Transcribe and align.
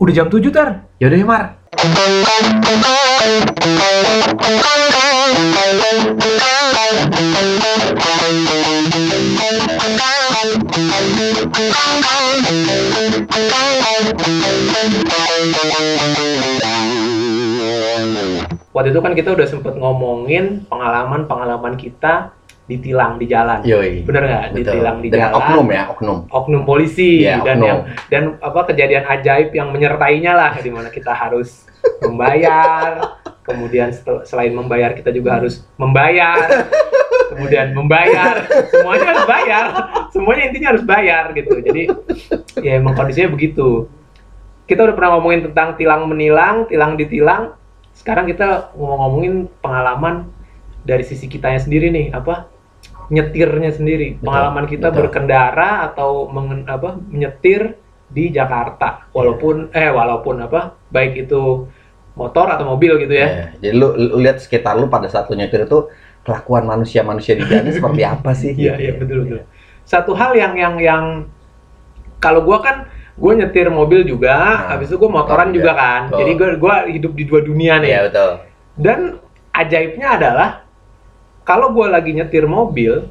Udah 0.00 0.16
jam 0.16 0.32
7 0.32 0.48
tar. 0.48 0.88
Yaudah 0.96 1.18
ya 1.20 1.26
Mar. 1.28 1.44
Waktu 18.72 18.96
itu 18.96 19.00
kan 19.04 19.12
kita 19.12 19.36
udah 19.36 19.44
sempet 19.44 19.76
ngomongin 19.76 20.64
pengalaman-pengalaman 20.64 21.76
kita 21.76 22.32
ditilang 22.70 23.18
di 23.18 23.26
jalan. 23.26 23.60
Yoi. 23.60 24.06
Bener 24.06 24.22
nggak? 24.22 24.44
Ditilang 24.54 24.96
di 24.98 25.08
Dengan 25.08 25.28
jalan. 25.28 25.38
oknum 25.42 25.66
ya, 25.68 25.82
oknum. 25.90 26.18
oknum 26.30 26.62
polisi 26.62 27.26
Iya, 27.26 27.42
dan 27.42 27.58
oknum. 27.58 27.66
yang 27.66 27.78
dan 28.06 28.22
apa 28.38 28.60
kejadian 28.64 29.04
ajaib 29.04 29.50
yang 29.50 29.68
menyertainya 29.68 30.32
lah 30.32 30.52
di 30.54 30.70
mana 30.70 30.88
kita 30.88 31.10
harus 31.10 31.66
membayar 32.00 33.16
kemudian 33.42 33.90
setel- 33.90 34.22
selain 34.22 34.52
membayar 34.52 34.92
kita 34.92 35.10
juga 35.10 35.36
harus 35.36 35.64
membayar 35.74 36.36
kemudian 37.30 37.72
membayar 37.72 38.44
semuanya 38.68 39.06
harus 39.08 39.24
bayar 39.26 39.64
semuanya 40.08 40.42
intinya 40.44 40.68
harus 40.70 40.84
bayar 40.84 41.24
gitu 41.32 41.56
jadi 41.58 41.82
ya 42.58 42.76
emang 42.76 42.92
kondisinya 42.92 43.32
begitu 43.32 43.88
kita 44.64 44.84
udah 44.84 44.94
pernah 44.94 45.10
ngomongin 45.16 45.50
tentang 45.50 45.74
tilang 45.74 46.04
menilang 46.04 46.68
tilang 46.68 46.94
ditilang 46.94 47.56
sekarang 47.92 48.28
kita 48.28 48.70
mau 48.76 49.00
ngomongin 49.00 49.48
pengalaman 49.58 50.28
dari 50.82 51.02
sisi 51.02 51.26
kitanya 51.26 51.58
sendiri 51.58 51.88
nih 51.88 52.12
apa 52.12 52.44
nyetirnya 53.10 53.70
sendiri 53.70 54.16
Betul, 54.16 54.24
pengalaman 54.26 54.64
kita 54.64 54.88
betul. 54.88 54.98
berkendara 55.04 55.70
atau 55.86 56.30
mengen- 56.30 56.66
apa 56.66 56.94
menyetir 56.96 57.74
di 58.06 58.30
Jakarta 58.30 59.06
walaupun 59.10 59.70
eh 59.70 59.90
walaupun 59.90 60.42
apa 60.42 60.74
baik 60.88 61.26
itu 61.26 61.66
motor 62.14 62.46
atau 62.50 62.66
mobil 62.66 62.98
gitu 62.98 63.14
ya 63.14 63.26
Iya. 63.26 63.44
Jadi 63.60 63.74
lu, 63.74 63.86
lu 63.94 64.16
lihat 64.18 64.38
sekitar 64.38 64.74
lu 64.74 64.86
pada 64.86 65.06
saat 65.06 65.26
lu 65.26 65.34
nyetir 65.34 65.62
itu 65.62 65.86
kelakuan 66.20 66.66
manusia-manusia 66.66 67.34
di 67.34 67.46
jalan 67.46 67.70
seperti 67.70 68.02
apa 68.14 68.30
sih? 68.34 68.50
Iya, 68.54 68.74
gitu 68.74 68.82
iya 68.82 68.90
ya. 68.90 68.98
betul 68.98 69.18
betul. 69.24 69.40
Satu 69.86 70.12
hal 70.14 70.34
yang 70.34 70.54
yang 70.54 70.74
yang 70.78 71.04
kalau 72.18 72.44
gua 72.44 72.60
kan 72.60 72.76
gue 73.16 73.32
nyetir 73.36 73.68
mobil 73.68 74.00
juga, 74.02 74.32
Nah, 74.32 74.76
habis 74.76 74.88
itu 74.88 74.96
gue 74.96 75.10
motoran 75.10 75.50
motor 75.50 75.56
juga 75.56 75.72
juga. 75.72 75.80
kan. 75.80 76.00
Betul. 76.08 76.18
Jadi 76.20 76.30
gue 76.34 76.48
gua 76.56 76.74
hidup 76.86 77.12
di 77.14 77.24
dua 77.26 77.40
dunia 77.40 77.74
nih. 77.80 77.90
Iya 77.90 78.00
betul. 78.08 78.30
Dan 78.76 79.00
ajaibnya 79.52 80.08
adalah 80.16 80.48
kalau 81.50 81.74
gue 81.74 81.86
lagi 81.90 82.14
nyetir 82.14 82.46
mobil, 82.46 83.10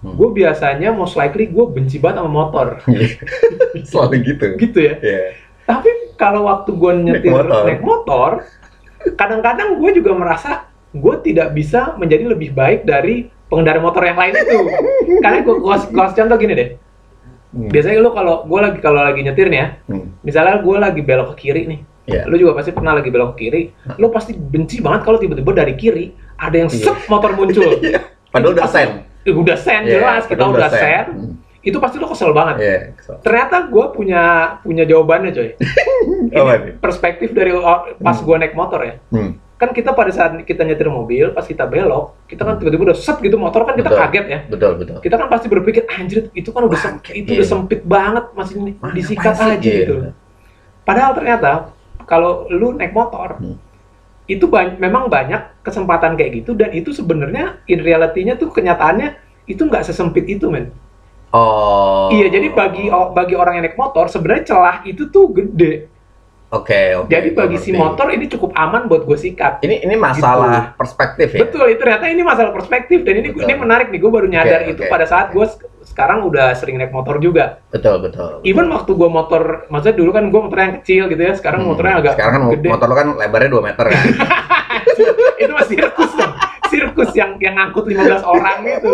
Hmm. 0.00 0.16
gue 0.16 0.32
biasanya 0.32 0.96
most 0.96 1.12
likely 1.12 1.44
gue 1.44 1.60
benci 1.68 2.00
banget 2.00 2.24
sama 2.24 2.32
motor, 2.32 2.80
Selalu 3.90 4.16
gitu. 4.24 4.46
gitu 4.56 4.78
ya. 4.80 4.94
Iya. 4.96 5.20
Tapi 5.68 6.16
kalau 6.16 6.48
waktu 6.48 6.72
gue 6.72 6.92
nyetir 7.04 7.28
motor. 7.28 7.68
naik 7.68 7.82
motor, 7.84 8.30
kadang-kadang 9.12 9.76
gue 9.76 9.90
juga 9.92 10.16
merasa 10.16 10.50
gue 10.90 11.14
tidak 11.20 11.52
bisa 11.52 11.92
menjadi 11.94 12.32
lebih 12.32 12.50
baik 12.50 12.82
dari 12.82 13.28
pengendara 13.46 13.76
motor 13.76 14.00
yang 14.00 14.16
lain 14.16 14.34
itu. 14.34 14.58
Karena 15.24 15.44
gue 15.44 15.54
kasih 15.68 15.92
contoh 16.16 16.36
gini 16.40 16.54
deh. 16.56 16.70
Hmm. 17.52 17.68
Biasanya 17.68 17.98
lu 18.00 18.10
kalau 18.14 18.48
gue 18.48 18.60
lagi 18.62 18.78
kalau 18.80 19.04
lagi 19.04 19.20
nyetir 19.20 19.52
nih 19.52 19.58
ya, 19.58 19.68
Hmm. 19.84 20.16
misalnya 20.24 20.64
gue 20.64 20.76
lagi 20.80 21.00
belok 21.04 21.36
ke 21.36 21.44
kiri 21.44 21.68
nih, 21.68 21.80
Iya. 22.10 22.22
lu 22.26 22.34
juga 22.36 22.52
pasti 22.54 22.70
pernah 22.70 22.92
lagi 22.92 23.08
belok 23.08 23.32
kiri, 23.34 23.62
lu 23.96 24.10
pasti 24.10 24.34
benci 24.34 24.82
banget 24.82 25.00
kalau 25.02 25.16
tiba-tiba 25.16 25.50
dari 25.54 25.74
kiri 25.74 26.10
ada 26.34 26.56
yang 26.56 26.70
Iya. 26.70 26.90
set 26.90 26.98
motor 27.06 27.30
muncul. 27.32 27.70
Padahal 28.32 28.52
udah 28.54 28.66
sen. 28.66 28.88
Eh, 29.20 29.34
udah 29.34 29.54
sen 29.54 29.82
Iya, 29.84 30.00
jelas, 30.00 30.22
kita 30.24 30.42
padahal 30.42 30.54
udah 30.56 30.70
sen. 30.70 31.04
Hmm. 31.12 31.32
Itu 31.60 31.76
pasti 31.76 32.00
lu 32.00 32.08
kesel 32.08 32.32
banget. 32.32 32.56
Iya. 32.56 32.78
kesel. 32.96 33.16
Ternyata 33.20 33.68
gue 33.68 33.84
punya 33.92 34.22
punya 34.62 34.84
jawabannya 34.86 35.30
coy. 35.30 35.48
Nih? 36.32 36.74
Perspektif 36.78 37.30
dari 37.30 37.52
pas 37.98 38.16
Hmm. 38.16 38.24
gue 38.24 38.36
naik 38.38 38.54
motor 38.54 38.80
ya. 38.80 38.94
Hmm. 39.10 39.36
Kan 39.60 39.76
kita 39.76 39.92
pada 39.92 40.08
saat 40.08 40.40
kita 40.40 40.64
nyetir 40.64 40.88
mobil, 40.88 41.36
pas 41.36 41.44
kita 41.44 41.68
belok, 41.68 42.16
kita 42.24 42.48
kan 42.48 42.56
tiba-tiba 42.56 42.88
udah 42.88 42.96
set 42.96 43.20
gitu 43.20 43.36
motor 43.36 43.68
kan 43.68 43.76
kita 43.76 43.92
Betul. 43.92 44.00
kaget 44.08 44.24
ya. 44.24 44.38
Betul 44.48 44.72
betul. 44.80 44.96
Kita 45.04 45.14
kan 45.20 45.28
pasti 45.28 45.46
berpikir 45.52 45.84
anjir 45.84 46.32
itu 46.32 46.48
kan 46.48 46.64
udah 46.64 46.80
Bangke, 46.80 47.12
itu 47.12 47.28
udah 47.36 47.44
iya. 47.44 47.52
sempit 47.52 47.80
banget 47.84 48.24
masih 48.32 48.56
Mana 48.80 48.94
disikat 48.96 49.36
aja? 49.36 49.52
Iya. 49.60 49.60
gitu. 49.84 49.94
Padahal 50.80 51.12
ternyata 51.12 51.76
kalau 52.04 52.46
lu 52.48 52.72
naik 52.72 52.92
motor 52.92 53.36
Hmm. 53.36 53.56
itu 54.26 54.46
ba- 54.46 54.78
memang 54.78 55.10
banyak 55.10 55.60
kesempatan 55.60 56.14
kayak 56.14 56.44
gitu 56.44 56.54
dan 56.54 56.70
itu 56.70 56.94
sebenarnya 56.94 57.58
in 57.66 57.82
reality-nya 57.82 58.38
tuh 58.38 58.48
kenyataannya 58.48 59.18
itu 59.44 59.58
nggak 59.60 59.82
sesempit 59.82 60.22
itu 60.24 60.46
men. 60.46 60.70
Oh. 61.30 62.10
Iya 62.10 62.26
jadi 62.30 62.50
bagi 62.50 62.86
bagi 62.90 63.34
orang 63.34 63.58
yang 63.58 63.64
naik 63.66 63.78
motor 63.78 64.06
sebenarnya 64.06 64.44
celah 64.50 64.76
itu 64.82 65.10
tuh 65.10 65.30
gede. 65.30 65.90
Oke 66.50 66.98
oke. 66.98 67.06
jadi 67.06 67.30
gua 67.30 67.46
bagi 67.46 67.62
si 67.62 67.70
motor 67.70 68.10
ini 68.10 68.26
cukup 68.26 68.50
aman 68.58 68.90
buat 68.90 69.06
gue 69.06 69.14
sikat. 69.14 69.62
Ini 69.62 69.86
ini 69.86 69.94
masalah 69.94 70.74
perspektif 70.74 71.30
ya. 71.30 71.46
Betul 71.46 71.70
itu 71.70 71.78
ternyata 71.78 72.10
ini 72.10 72.26
masalah 72.26 72.50
perspektif 72.50 73.06
dan 73.06 73.22
ini 73.22 73.30
Betul. 73.30 73.46
ini 73.46 73.54
menarik 73.54 73.86
nih 73.94 74.02
gue 74.02 74.10
baru 74.10 74.26
nyadar 74.26 74.66
Oke, 74.66 74.74
itu 74.74 74.82
oke. 74.82 74.90
pada 74.90 75.06
saat 75.06 75.30
gue 75.30 75.46
sekarang 75.90 76.22
udah 76.22 76.54
sering 76.54 76.78
naik 76.78 76.94
motor 76.94 77.18
juga. 77.18 77.58
Betul 77.68 77.98
betul. 78.00 78.38
Even 78.42 78.70
waktu 78.70 78.94
gue 78.94 79.10
motor, 79.10 79.66
maksudnya 79.66 79.96
dulu 79.98 80.10
kan 80.10 80.24
gue 80.24 80.40
motornya 80.40 80.66
yang 80.70 80.76
kecil 80.78 81.02
gitu 81.08 81.18
ya, 81.20 81.34
sekarang 81.34 81.60
Hmm. 81.60 81.74
motornya 81.74 81.94
agak 81.98 82.12
Sekarang 82.14 82.32
kan 82.32 82.42
gede. 82.54 82.68
motor 82.70 82.86
lo 82.86 82.94
kan 82.94 83.08
lebarnya 83.12 83.50
2 83.50 83.60
meter 83.60 83.84
kan. 83.84 84.04
itu 85.42 85.52
masih 85.52 85.74
sirkus 85.76 86.12
dong. 86.14 86.32
Sirkus 86.70 87.10
yang 87.12 87.30
yang 87.36 87.54
ngangkut 87.54 87.84
15 87.84 88.22
orang 88.22 88.56
gitu. 88.64 88.90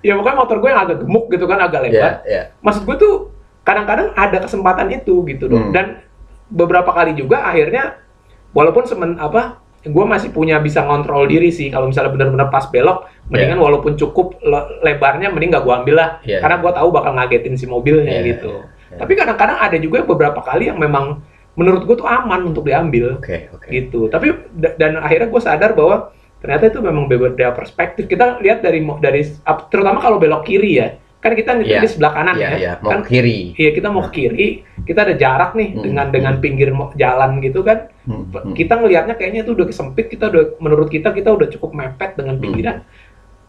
ya 0.00 0.12
pokoknya 0.14 0.36
motor 0.36 0.56
gue 0.58 0.68
yang 0.68 0.82
agak 0.82 0.96
gemuk 1.00 1.24
gitu 1.28 1.44
kan, 1.44 1.58
agak 1.58 1.80
lebar. 1.82 2.20
iya. 2.22 2.52
Maksud 2.60 2.82
gue 2.84 2.96
tuh 2.96 3.14
kadang-kadang 3.62 4.12
ada 4.12 4.38
kesempatan 4.38 4.86
itu 4.92 5.24
gitu 5.24 5.48
dong. 5.48 5.70
Hmm. 5.70 5.74
Dan 5.74 5.86
beberapa 6.46 6.92
kali 6.92 7.12
juga 7.12 7.42
akhirnya 7.42 7.98
walaupun 8.52 8.84
semen 8.84 9.16
apa 9.16 9.58
gue 9.82 10.04
masih 10.04 10.30
punya 10.30 10.58
bisa 10.58 10.82
ngontrol 10.82 11.24
diri 11.24 11.48
sih 11.48 11.70
kalau 11.70 11.86
misalnya 11.86 12.10
benar-benar 12.10 12.48
pas 12.48 12.66
belok 12.66 13.06
mendingan 13.28 13.58
walaupun 13.58 13.92
cukup 13.94 14.38
le- 14.40 14.66
lebarnya 14.82 15.28
mending 15.28 15.50
gak 15.50 15.62
gue 15.62 15.74
ambil 15.74 15.94
lah 15.96 16.10
Iya. 16.22 16.38
karena 16.38 16.56
gue 16.56 16.72
tahu 16.72 16.88
bakal 16.90 17.12
ngagetin 17.12 17.54
si 17.54 17.66
mobilnya 17.66 18.12
Iya, 18.16 18.26
gitu 18.32 18.52
iya. 18.88 18.96
tapi 18.96 19.12
kadang-kadang 19.12 19.58
ada 19.58 19.76
juga 19.76 20.02
beberapa 20.02 20.38
kali 20.40 20.66
yang 20.66 20.78
memang 20.78 21.20
menurut 21.52 21.82
gue 21.82 21.96
tuh 21.96 22.06
aman 22.06 22.46
untuk 22.46 22.62
diambil 22.62 23.16
Oke 23.16 23.50
oke. 23.50 23.66
gitu 23.66 24.06
tapi 24.06 24.30
da- 24.52 24.74
dan 24.74 24.96
akhirnya 24.96 25.26
gue 25.26 25.40
sadar 25.40 25.72
bahwa 25.72 26.12
ternyata 26.36 26.68
itu 26.68 26.78
memang 26.78 27.04
berbeda 27.06 27.50
perspektif 27.50 28.04
kita 28.04 28.38
lihat 28.38 28.60
dari 28.60 28.78
dari 28.96 29.24
terutama 29.66 29.98
kalau 29.98 30.16
belok 30.16 30.44
kiri 30.44 30.72
ya 30.76 30.88
kan 31.16 31.32
kita 31.32 31.56
nyetir 31.56 31.72
Iya. 31.72 31.82
di 31.82 31.88
sebelah 31.88 32.12
kanan 32.12 32.36
Iya 32.36 32.46
ya 32.46 32.56
iya. 32.56 32.72
Mau 32.78 32.92
kan 32.92 33.00
kiri. 33.02 33.56
iya 33.56 33.70
kita 33.72 33.88
mau 33.88 34.04
ke 34.04 34.10
kiri 34.14 34.48
kita 34.84 35.02
ada 35.02 35.14
jarak 35.16 35.56
nih 35.56 35.68
Hmm. 35.72 35.82
dengan 35.82 36.06
dengan 36.08 36.34
pinggir 36.38 36.70
jalan 36.94 37.40
gitu 37.40 37.60
kan 37.60 37.90
hmm. 38.04 38.52
kita 38.52 38.78
ngelihatnya 38.78 39.16
kayaknya 39.16 39.42
itu 39.42 39.50
udah 39.50 39.66
sempit 39.72 40.06
kita 40.06 40.28
udah 40.28 40.54
menurut 40.56 40.86
kita 40.86 41.10
kita 41.10 41.32
udah 41.32 41.48
cukup 41.48 41.72
mepet 41.72 42.14
dengan 42.14 42.36
pinggiran 42.38 42.84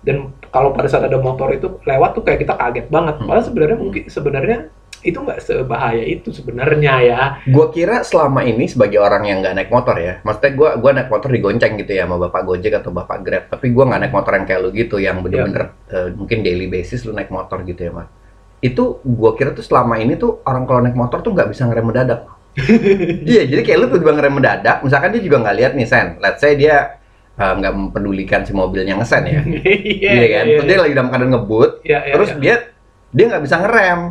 dan 0.05 0.31
kalau 0.53 0.71
pada 0.71 0.87
saat 0.87 1.05
ada 1.05 1.17
motor 1.19 1.51
itu 1.51 1.81
lewat 1.83 2.17
tuh 2.17 2.23
kayak 2.23 2.45
kita 2.45 2.53
kaget 2.55 2.87
banget 2.87 3.15
Hmm. 3.17 3.27
padahal 3.27 3.45
sebenarnya 3.45 3.77
mungkin 3.77 4.03
sebenarnya 4.07 4.57
itu 5.05 5.13
nggak 5.21 5.39
sebahaya 5.45 6.03
itu 6.03 6.33
sebenarnya 6.33 6.93
ya 7.05 7.21
Gua 7.53 7.69
kira 7.69 8.01
selama 8.01 8.41
ini 8.41 8.65
sebagai 8.65 8.97
orang 8.97 9.29
yang 9.29 9.45
nggak 9.45 9.55
naik 9.55 9.69
motor 9.69 9.93
ya, 9.93 10.19
maksudnya 10.25 10.51
gua 10.57 10.69
gua 10.81 10.91
naik 10.97 11.09
motor 11.13 11.29
digonceng 11.29 11.77
gitu 11.77 11.91
ya 11.93 12.09
sama 12.09 12.17
bapak 12.17 12.41
Gojek 12.43 12.73
atau 12.81 12.89
bapak 12.89 13.17
Grab, 13.21 13.43
tapi 13.47 13.69
gua 13.71 13.85
nggak 13.87 14.01
naik 14.03 14.13
motor 14.17 14.31
yang 14.33 14.45
kayak 14.49 14.59
lu 14.65 14.69
gitu, 14.73 14.97
yang 14.97 15.21
bener-bener 15.21 15.77
eh, 15.93 16.09
mungkin 16.17 16.41
daily 16.41 16.65
basis 16.65 17.05
lu 17.05 17.13
naik 17.13 17.29
motor 17.29 17.61
gitu 17.61 17.77
ya, 17.77 17.91
Mas. 17.93 18.09
Itu 18.57 18.97
gua 19.05 19.37
kira 19.37 19.53
tuh 19.53 19.61
selama 19.61 20.01
ini 20.01 20.17
tuh 20.17 20.41
orang 20.49 20.65
kalau 20.65 20.81
naik 20.81 20.97
motor 20.97 21.21
tuh 21.21 21.29
nggak 21.29 21.49
bisa 21.53 21.69
ngerem 21.69 21.85
mendadak. 21.87 22.21
iya, 23.31 23.45
jadi 23.45 23.61
kayak 23.61 23.77
lu 23.77 23.87
tiba 23.93 24.11
ngerem 24.17 24.33
mendadak, 24.33 24.81
misalkan 24.81 25.13
dia 25.13 25.21
juga 25.21 25.37
nggak 25.45 25.55
lihat 25.61 25.71
nih 25.77 25.87
sen, 25.87 26.17
let's 26.17 26.41
say 26.41 26.57
dia 26.57 26.97
nggak 27.37 27.73
mempedulikan 27.77 28.41
si 28.41 28.51
mobilnya 28.51 28.97
ngesen 28.97 29.23
ya, 29.29 29.41
iya 30.01 30.11
iya 30.11 30.27
kan? 30.33 30.45
Terus 30.49 30.65
dia 30.65 30.77
lagi 30.81 30.93
dalam 30.97 31.09
keadaan 31.13 31.31
ngebut, 31.37 31.71
iya, 31.85 31.99
iya, 32.09 32.13
terus 32.17 32.29
iya. 32.33 32.39
dia 32.41 32.55
dia 33.13 33.25
nggak 33.29 33.43
bisa 33.45 33.55
ngerem. 33.61 34.01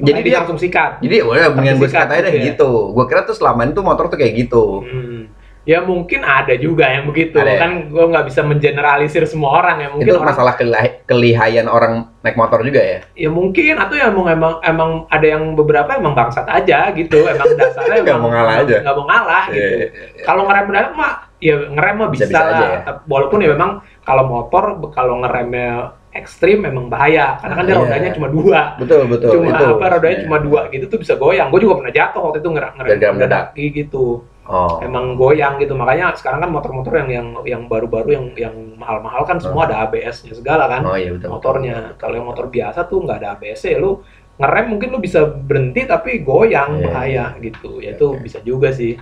Makanya 0.00 0.06
jadi 0.16 0.20
dia 0.24 0.38
langsung 0.40 0.60
sikat 0.60 0.90
jadi 1.04 1.16
udah 1.20 1.50
mendingan 1.52 1.76
gue 1.76 1.90
sikat 1.92 2.08
aja 2.08 2.20
deh 2.24 2.32
gitu 2.32 2.40
ya. 2.40 2.48
gitu. 2.56 2.70
Gue 2.96 3.04
kira 3.04 3.20
tuh 3.28 3.36
selama 3.36 3.68
ini 3.68 3.72
tuh 3.76 3.84
motor 3.84 4.08
tuh 4.08 4.16
kayak 4.16 4.32
gitu. 4.32 4.80
Hmm. 4.80 5.22
Ya 5.68 5.84
mungkin 5.84 6.24
ada 6.24 6.56
juga 6.56 6.88
yang 6.88 7.04
begitu. 7.04 7.36
Ada 7.36 7.52
ya? 7.52 7.60
Kan 7.60 7.72
gue 7.92 8.04
nggak 8.08 8.26
bisa 8.32 8.40
mengeneralisir 8.40 9.28
semua 9.28 9.60
orang 9.60 9.76
ya. 9.76 9.88
Mungkin 9.92 10.08
itu 10.08 10.16
orang, 10.16 10.30
masalah 10.32 10.54
kelih- 10.56 11.04
kelihayan 11.04 11.68
orang 11.68 12.08
naik 12.24 12.32
motor 12.40 12.64
juga 12.64 12.80
ya. 12.80 12.98
ya 13.12 13.28
mungkin 13.28 13.76
atau 13.76 13.92
ya 13.92 14.08
emang 14.08 14.26
emang 14.32 14.54
emang 14.64 14.90
ada 15.12 15.26
yang 15.28 15.52
beberapa 15.52 15.92
emang 16.00 16.16
bangsat 16.16 16.48
aja 16.48 16.88
gitu. 16.96 17.28
Emang 17.28 17.44
dasarnya 17.60 18.00
Nggak 18.08 18.18
mau 18.24 18.30
ngalah 18.32 18.54
aja. 18.64 18.76
Nggak 18.80 18.96
mau 18.96 19.04
ngalah 19.04 19.44
gitu. 19.52 19.60
Iya, 19.60 19.68
iya, 19.68 19.88
iya. 20.16 20.24
Kalau 20.24 20.42
ngerem 20.48 20.64
mendadak 20.64 20.94
mah 20.96 21.12
ya 21.40 21.56
ngerem 21.66 21.94
mah 21.96 22.08
bisa, 22.08 22.28
Bisa-bisa 22.28 22.40
aja 22.46 22.52
lah. 22.54 22.70
ya? 22.86 22.92
Walaupun 23.04 23.38
ya 23.40 23.50
memang 23.50 23.70
kalau 24.00 24.24
motor 24.24 24.62
kalau 24.90 25.18
ngeremnya 25.18 25.68
ekstrim 26.10 26.60
memang 26.60 26.86
bahaya 26.86 27.38
karena 27.38 27.54
kan 27.54 27.64
dia 27.64 27.74
Iya. 27.74 27.82
rodanya 27.82 28.10
cuma 28.12 28.28
dua. 28.28 28.60
Betul 28.76 29.06
betul 29.06 29.30
cuma 29.32 29.50
itu. 29.52 29.64
apa 29.72 29.86
rodanya 29.90 30.16
Iya. 30.16 30.24
cuma 30.26 30.38
dua 30.38 30.60
gitu 30.68 30.84
tuh 30.86 30.98
bisa 30.98 31.14
goyang. 31.14 31.48
Gue 31.48 31.60
juga 31.60 31.80
pernah 31.80 31.92
jatuh 31.92 32.20
waktu 32.20 32.38
itu 32.38 32.50
ngerem 32.50 32.72
ngerem 32.76 32.98
mendadak 33.12 33.44
gitu. 33.56 34.06
Oh. 34.50 34.82
emang 34.82 35.14
goyang 35.14 35.62
gitu 35.62 35.78
makanya 35.78 36.10
sekarang 36.10 36.42
kan 36.42 36.50
motor-motor 36.50 36.90
yang 36.98 37.06
yang 37.08 37.26
yang 37.46 37.62
baru-baru 37.70 38.08
yang 38.10 38.26
yang 38.34 38.54
mahal-mahal 38.74 39.22
kan 39.22 39.38
semua 39.38 39.62
ada 39.62 39.86
ABS-nya 39.86 40.34
segala 40.34 40.66
kan 40.66 40.82
Oh 40.82 40.98
iya 40.98 41.14
betul. 41.14 41.30
motornya 41.30 41.94
kalau 41.94 42.18
yang 42.18 42.26
motor 42.26 42.50
biasa 42.50 42.82
tuh 42.84 42.98
nggak 42.98 43.22
ada 43.22 43.38
ABS 43.38 43.62
ya 43.62 43.78
lu 43.78 44.02
ngerem 44.42 44.66
mungkin 44.66 44.90
lu 44.90 44.98
bisa 44.98 45.22
berhenti 45.22 45.86
tapi 45.86 46.18
goyang 46.20 46.82
Iya, 46.82 46.84
bahaya 46.84 47.24
gitu 47.38 47.78
ya 47.78 47.94
itu 47.94 48.06
Oke. 48.10 48.26
bisa 48.26 48.42
juga 48.42 48.74
sih 48.74 48.98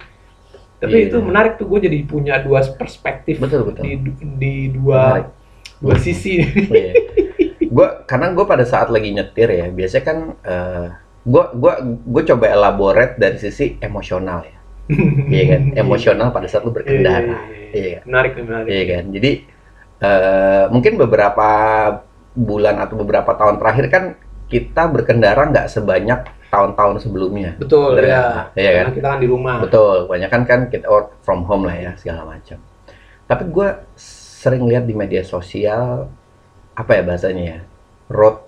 tapi 0.79 0.95
Iya. 0.95 1.07
itu 1.11 1.17
menarik 1.19 1.53
tuh 1.55 1.67
gue 1.67 1.81
jadi 1.85 1.99
punya 2.03 2.39
dua 2.39 2.63
perspektif 2.73 3.39
Betul, 3.39 3.67
betul. 3.67 3.83
di 3.83 3.99
di 4.39 4.55
dua 4.71 5.03
Menarik. 5.19 5.29
dua 5.79 5.95
sisi 5.99 6.39
Iya. 6.71 6.93
Gua 7.69 8.01
karena 8.03 8.33
gue 8.33 8.43
pada 8.43 8.65
saat 8.65 8.89
lagi 8.89 9.13
nyetir 9.13 9.45
ya, 9.47 9.69
biasanya 9.69 10.05
kan 10.07 10.19
eh, 10.41 10.87
gua 11.23 11.53
gua 11.53 11.73
gue 11.85 12.23
coba 12.25 12.49
elaborate 12.49 13.21
dari 13.21 13.37
sisi 13.37 13.77
emosional 13.79 14.41
ya. 14.43 14.57
Iya 15.29 15.45
kan? 15.53 15.63
Emosional 15.77 16.29
pada 16.31 16.49
saat 16.49 16.65
lu 16.65 16.73
berkendara. 16.73 17.45
Iya. 17.69 18.01
menarik 18.09 18.33
nih, 18.35 18.45
menarik 18.49 18.69
Iya 18.73 18.85
kan? 18.89 19.05
Jadi 19.13 19.31
eh, 19.99 20.65
mungkin 20.71 20.93
beberapa 20.97 21.49
bulan 22.33 22.79
atau 22.79 22.95
beberapa 22.97 23.35
tahun 23.35 23.59
terakhir 23.59 23.87
kan 23.91 24.05
kita 24.49 24.89
berkendara 24.89 25.43
nggak 25.45 25.69
sebanyak 25.69 26.25
tahun-tahun 26.49 26.97
sebelumnya. 26.99 27.51
betul 27.57 27.93
Bener 27.93 28.09
ya 28.09 28.21
kan? 28.21 28.45
Iya 28.55 28.71
kan? 28.71 28.83
karena 28.83 28.93
kita 28.97 29.09
kan 29.09 29.19
di 29.19 29.29
rumah 29.29 29.55
Betul, 29.61 29.97
kebanyakan 30.05 30.41
kan 30.45 30.61
kita 30.69 30.87
work 30.89 31.09
from 31.21 31.45
home 31.45 31.65
lah 31.65 31.77
ya 31.77 31.91
segala 31.95 32.25
macam. 32.25 32.57
Tapi 33.25 33.43
gue 33.47 33.69
sering 34.39 34.65
lihat 34.65 34.85
di 34.85 34.95
media 34.95 35.21
sosial 35.21 36.09
apa 36.73 36.91
ya 36.95 37.03
bahasanya 37.03 37.45
ya 37.45 37.59
road 38.09 38.39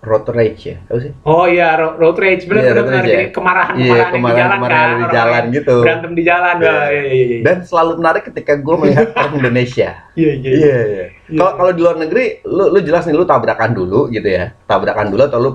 road 0.00 0.24
rage 0.32 0.64
ya, 0.64 0.80
apa 0.88 0.96
sih? 0.96 1.12
oh 1.28 1.44
iya 1.44 1.76
ro- 1.76 2.00
road 2.00 2.16
rage 2.16 2.48
benar 2.48 2.62
Iya, 2.64 2.72
benar 2.72 3.04
ya. 3.04 3.20
kemarahan 3.28 3.74
Iya, 3.76 4.04
kemarahan, 4.08 4.14
di 4.16 4.32
jalan 4.32 4.56
kemarahan 4.56 4.88
kan 4.88 4.96
di 4.96 5.06
jalan 5.12 5.42
gitu. 5.52 5.76
berantem 5.84 6.12
di 6.16 6.22
jalan 6.24 6.54
Iya. 6.56 6.70
Wah, 6.72 6.86
iya 6.88 7.02
iya 7.04 7.24
iya 7.28 7.38
Dan 7.44 7.56
selalu 7.60 7.92
menarik 8.00 8.22
ketika 8.24 8.52
gue 8.56 8.74
melihat 8.80 9.06
orang 9.18 9.34
Indonesia. 9.36 9.90
iya 10.16 10.32
iya 10.32 10.50
Iya, 10.56 10.78
iya. 10.88 11.04
Iya. 11.28 11.36
Kalau 11.36 11.52
kalau 11.52 11.72
di 11.76 11.80
luar 11.84 11.96
negeri, 12.00 12.24
lu 12.48 12.64
lu 12.72 12.80
jelas 12.80 13.04
nih 13.04 13.12
lu 13.12 13.28
tabrakan 13.28 13.70
dulu 13.76 14.08
gitu 14.08 14.24
ya, 14.24 14.56
tabrakan 14.64 15.12
dulu 15.12 15.20
atau 15.20 15.36
lu 15.38 15.50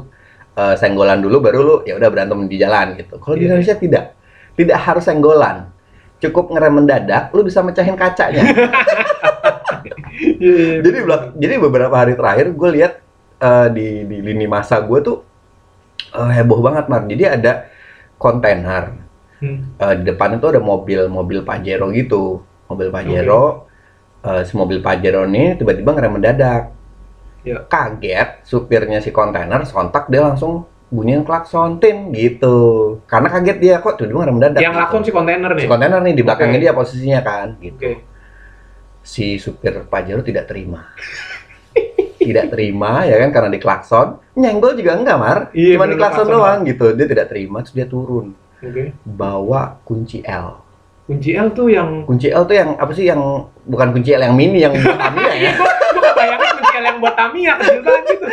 eh, 0.55 0.75
senggolan 0.75 1.19
dulu 1.19 1.37
baru 1.39 1.59
lu 1.61 1.75
ya 1.83 1.95
udah 1.95 2.09
berantem 2.09 2.47
di 2.47 2.57
jalan 2.57 2.95
gitu. 2.95 3.19
Kalau 3.19 3.35
di 3.35 3.45
Iya. 3.45 3.47
Indonesia 3.53 3.75
tidak, 3.75 4.03
tidak 4.55 4.77
harus 4.81 5.03
senggolan. 5.03 5.69
Cukup 6.17 6.49
ngerem 6.49 6.73
mendadak, 6.81 7.29
lu 7.35 7.43
bisa 7.43 7.59
mecahin 7.61 7.95
kacanya. 7.95 8.43
Iya, 10.15 10.53
iya, 10.55 10.73
jadi 10.79 10.97
jadi 11.35 11.53
beberapa 11.59 11.91
hari 11.91 12.15
terakhir 12.15 12.55
gue 12.55 12.69
lihat 12.71 12.93
eh, 13.37 13.67
di 13.69 13.87
di 14.07 14.17
lini 14.23 14.47
masa 14.47 14.79
gue 14.79 14.99
tuh 15.03 15.17
eh, 16.15 16.31
heboh 16.31 16.63
banget 16.63 16.85
mar 16.87 17.03
jadi 17.05 17.37
ada 17.37 17.53
kontainer 18.17 19.03
Hmm. 19.35 19.75
Eh, 19.75 19.93
di 19.99 20.07
depan 20.07 20.39
itu 20.39 20.47
ada 20.47 20.63
mobil 20.63 21.11
mobil 21.11 21.43
pajero 21.43 21.91
gitu 21.91 22.39
mobil 22.71 22.87
pajero 22.87 23.67
eh, 24.23 24.47
si 24.47 24.55
mobil 24.55 24.79
pajero 24.79 25.27
ini 25.27 25.59
tiba-tiba 25.59 25.91
ngerem 25.91 26.15
mendadak 26.15 26.71
Ya. 27.45 27.61
kaget 27.69 28.41
supirnya 28.41 28.97
si 28.99 29.13
kontainer 29.13 29.61
sontak 29.63 30.09
dia 30.09 30.25
langsung 30.25 30.65
bunyiin 30.89 31.21
klakson 31.21 31.77
tin 31.77 32.09
gitu 32.09 32.57
karena 33.05 33.29
kaget 33.29 33.57
dia 33.61 33.75
kok 33.77 34.01
tiba-tiba 34.01 34.25
ngerem 34.25 34.35
mendadak 34.41 34.61
yang 34.65 34.73
gitu. 34.73 34.81
lakon 34.81 35.01
si 35.05 35.11
kontainer 35.13 35.51
nih 35.53 35.63
si 35.63 35.69
kontainer 35.69 35.99
nih 36.01 36.13
di 36.17 36.23
belakangnya 36.25 36.57
Oke. 36.57 36.63
dia 36.65 36.73
posisinya 36.73 37.19
kan 37.21 37.47
gitu 37.61 37.77
oke 37.77 37.93
si 39.05 39.37
supir 39.37 39.85
Pajero 39.85 40.25
tidak 40.25 40.49
terima. 40.49 40.89
tidak 42.17 42.49
terima 42.49 43.05
ya 43.05 43.21
kan 43.21 43.29
karena 43.29 43.49
diklakson. 43.53 44.17
Nyenggol 44.33 44.73
juga 44.73 44.97
enggak, 44.97 45.17
Mar. 45.21 45.37
Iya, 45.53 45.77
Cuma 45.77 45.85
diklakson 45.85 46.25
klakson 46.25 46.33
doang 46.33 46.59
gitu. 46.65 46.85
Dia 46.97 47.05
tidak 47.05 47.29
terima 47.29 47.61
terus 47.61 47.77
dia 47.77 47.85
turun. 47.85 48.33
oke 48.57 48.83
Bawa 49.05 49.77
kunci 49.85 50.25
L. 50.25 50.57
kunci 51.05 51.37
L 51.37 51.53
tuh 51.53 51.69
yang 51.69 52.01
Kunci 52.09 52.33
L 52.33 52.49
tuh 52.49 52.57
yang 52.57 52.73
apa 52.81 52.89
sih 52.97 53.05
yang 53.05 53.21
bukan 53.61 53.93
kunci 53.93 54.09
L 54.17 54.25
yang 54.25 54.33
mini 54.33 54.65
yang 54.65 54.73
buat 54.81 54.97
ya. 55.37 55.53
gue 55.53 55.69
gue 55.69 56.01
kebayangin 56.01 56.49
kunci 56.57 56.73
L 56.73 56.74
yang 56.85 56.97
buat 56.97 57.13
Tamiya 57.13 57.53
kecil 57.57 57.81
banget 57.85 58.03
gitu 58.07 58.25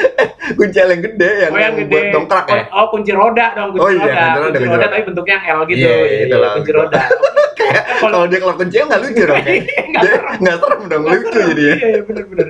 kunci 0.52 0.76
L 0.76 0.88
yang 0.90 1.02
gede 1.02 1.30
yang, 1.40 1.50
oh 1.50 1.58
yang 1.58 1.74
gede 1.74 1.88
buat 1.90 2.04
dongkrak 2.12 2.46
ya. 2.46 2.62
oh, 2.66 2.76
oh, 2.76 2.86
kunci 2.88 3.10
roda 3.10 3.46
dong 3.52 3.68
kunci 3.70 3.82
Oh, 3.82 3.90
iya, 3.90 3.98
roda 3.98 4.12
kunci 4.12 4.20
roda, 4.20 4.38
kunci 4.42 4.58
kunci 4.58 4.68
roda 4.70 4.86
tapi 4.86 5.02
bentuknya 5.04 5.34
yang 5.34 5.44
L 5.48 5.60
gitu 5.64 5.78
Iya, 5.78 5.92
Iya, 5.92 6.04
itu 6.18 6.26
iya, 6.28 6.36
lah. 6.38 6.52
kunci 6.54 6.72
roda 6.72 7.00
Kayak 7.52 7.82
Kalau- 7.94 8.26
dia 8.26 8.38
kalau 8.38 8.54
kunci 8.56 8.74
nggak 8.78 9.00
lucu 9.00 9.22
dong. 9.22 9.38
kayak. 9.38 9.62
Nggak 10.42 10.56
serem. 10.58 10.80
dong 10.86 11.02
lucu 11.04 11.28
jadinya. 11.38 11.74
iya 11.74 11.88
iya 11.88 12.00
bener 12.02 12.24
bener 12.26 12.46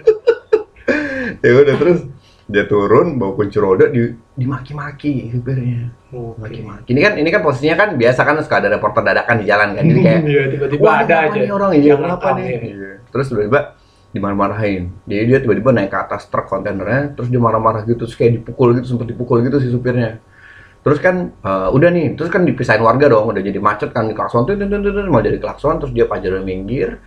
Ya 1.38 1.50
udah 1.56 1.75
terus 1.76 1.99
dia 2.44 2.64
turun 2.66 3.16
bawa 3.16 3.32
kunci 3.34 3.56
roda 3.56 3.87
di 3.87 4.02
dimaki-maki 4.34 5.31
supirnya. 5.31 5.88
Oke. 6.08 6.37
maki-maki. 6.38 6.87
Ini 6.87 7.00
kan 7.00 7.12
ini 7.16 7.28
kan 7.28 7.40
posisinya 7.40 7.76
kan 7.76 7.88
biasa 7.94 8.20
kan 8.20 8.34
suka 8.38 8.56
ada 8.58 8.69
reporter 8.70 9.02
dadakan 9.02 9.37
di 9.37 9.46
jalan 9.46 9.69
kan. 9.72 9.82
Jadi 9.82 10.00
kayak 10.00 10.20
iya 10.22 10.43
tiba-tiba 10.48 10.88
ada 10.98 11.16
aja 11.25 11.38
orang 11.48 11.70
iya 11.75 11.94
kenapa 11.94 12.28
nih? 12.34 12.44
iya. 12.44 12.58
Iya. 12.62 12.90
Terus 13.08 13.26
tiba-tiba 13.26 13.60
dimarah-marahin. 14.12 14.93
Jadi 15.09 15.23
dia 15.25 15.38
tiba-tiba 15.41 15.73
naik 15.73 15.91
ke 15.91 15.99
atas 15.99 16.29
truk 16.29 16.47
kontainernya, 16.47 17.17
terus 17.17 17.32
dia 17.32 17.41
marah-marah 17.41 17.82
gitu, 17.88 18.05
terus 18.05 18.14
kayak 18.14 18.44
dipukul 18.44 18.76
gitu, 18.76 18.97
sempat 18.97 19.09
dipukul 19.09 19.41
gitu 19.41 19.56
si 19.59 19.73
supirnya. 19.73 20.20
Terus 20.85 20.99
kan 21.00 21.32
eh, 21.32 21.69
udah 21.73 21.88
nih, 21.88 22.06
terus 22.19 22.29
kan 22.29 22.44
dipisahin 22.44 22.85
warga 22.85 23.09
dong, 23.09 23.32
udah 23.32 23.41
jadi 23.41 23.56
macet 23.59 23.91
kan 23.97 24.05
di 24.06 24.14
klakson 24.14 24.44
tuh, 24.44 24.55
tuh, 24.59 25.09
mau 25.09 25.25
jadi 25.25 25.38
klakson, 25.41 25.81
terus 25.81 25.93
dia 25.97 26.05
pajero 26.05 26.44
minggir, 26.44 27.00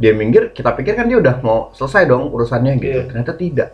dia 0.00 0.10
minggir, 0.16 0.50
kita 0.50 0.74
pikir 0.74 0.96
kan 0.98 1.06
dia 1.06 1.20
udah 1.22 1.38
mau 1.44 1.70
selesai 1.76 2.08
dong 2.08 2.32
urusannya 2.34 2.80
gitu, 2.82 2.98
Iya. 2.98 3.06
ternyata 3.06 3.32
tidak. 3.36 3.70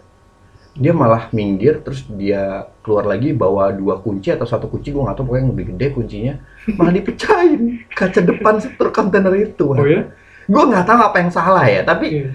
Dia 0.76 0.92
malah 0.92 1.32
minggir, 1.32 1.80
terus 1.80 2.04
dia 2.04 2.68
keluar 2.84 3.08
lagi 3.08 3.32
bawa 3.32 3.72
dua 3.72 3.96
kunci 4.04 4.28
atau 4.28 4.44
satu 4.44 4.68
kunci, 4.68 4.92
gue 4.92 5.00
nggak 5.00 5.16
tahu 5.16 5.24
pokoknya 5.32 5.40
yang 5.40 5.50
lebih 5.56 5.66
gede 5.72 5.86
kuncinya, 5.96 6.34
malah 6.76 6.92
dipecahin 6.92 7.62
kaca 7.88 8.20
depan 8.20 8.60
truk 8.60 8.92
kontainer 8.92 9.32
itu. 9.40 9.72
oh 9.72 9.80
ya 9.80 10.04
Gue 10.46 10.62
nggak 10.62 10.84
tahu 10.86 11.00
apa 11.00 11.16
yang 11.22 11.30
salah 11.32 11.64
ya, 11.64 11.80
tapi 11.82 12.06
Iya. 12.12 12.28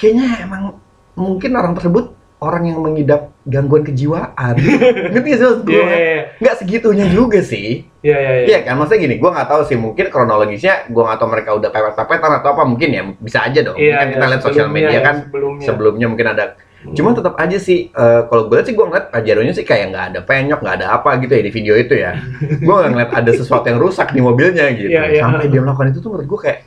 Kayaknya 0.00 0.48
emang 0.48 0.80
mungkin 1.14 1.52
orang 1.52 1.76
tersebut 1.76 2.16
orang 2.40 2.72
yang 2.72 2.80
mengidap 2.80 3.36
gangguan 3.44 3.84
kejiwaan. 3.84 4.56
Ngerti 5.12 5.28
sih 5.36 5.44
maksud 5.44 5.60
gue? 5.68 5.76
iya 5.76 5.84
iya 5.92 6.20
Nggak 6.40 6.56
segitunya 6.56 7.06
juga 7.12 7.44
sih. 7.44 7.84
iya 8.00 8.16
iya 8.16 8.32
iya 8.32 8.46
Iya 8.48 8.58
kan, 8.64 8.80
maksudnya 8.80 9.00
gini, 9.04 9.14
gue 9.20 9.30
nggak 9.30 9.48
tahu 9.48 9.60
sih, 9.68 9.76
mungkin 9.76 10.08
kronologisnya 10.08 10.88
gue 10.88 11.02
nggak 11.04 11.18
tahu 11.20 11.28
mereka 11.28 11.50
udah 11.52 11.68
pepet-pepetan 11.68 12.32
atau 12.40 12.48
apa, 12.56 12.62
mungkin 12.64 12.88
ya 12.88 13.02
bisa 13.20 13.44
aja 13.44 13.60
dong. 13.60 13.76
Iya, 13.76 13.92
Mungkin 13.92 14.08
iya, 14.08 14.14
kita 14.16 14.24
lihat 14.32 14.42
sosial 14.42 14.68
media 14.72 14.88
ya, 14.88 15.00
kan 15.04 15.16
sebelumnya. 15.28 15.64
sebelumnya 15.68 16.06
mungkin 16.08 16.28
ada. 16.32 16.44
Hmm. 16.80 16.96
Cuman 16.96 17.12
tetap 17.12 17.36
aja 17.36 17.58
sih, 17.60 17.92
eh, 17.92 18.20
kalau 18.24 18.48
gue 18.48 18.56
lihat 18.56 18.66
sih 18.72 18.72
gue 18.72 18.86
ngeliat 18.88 19.06
Pajaronya 19.12 19.52
sih 19.52 19.64
kayak 19.68 19.84
nggak 19.92 20.04
ada 20.16 20.20
penyok, 20.24 20.60
nggak 20.64 20.76
ada 20.80 20.86
apa 20.96 21.10
gitu 21.20 21.32
ya 21.36 21.42
di 21.44 21.52
video 21.52 21.74
itu 21.76 21.92
ya. 21.92 22.16
gue 22.64 22.72
nggak 22.72 22.90
ngeliat 22.96 23.10
ada 23.12 23.30
sesuatu 23.36 23.68
yang 23.68 23.76
rusak 23.76 24.16
di 24.16 24.24
mobilnya 24.24 24.64
gitu. 24.72 24.88
Iya, 24.88 25.12
iya. 25.12 25.20
Sampai 25.28 25.52
dia 25.52 25.60
melakukan 25.60 25.92
itu 25.92 26.00
tuh 26.00 26.08
menurut 26.08 26.24
gue 26.24 26.40
kayak, 26.48 26.58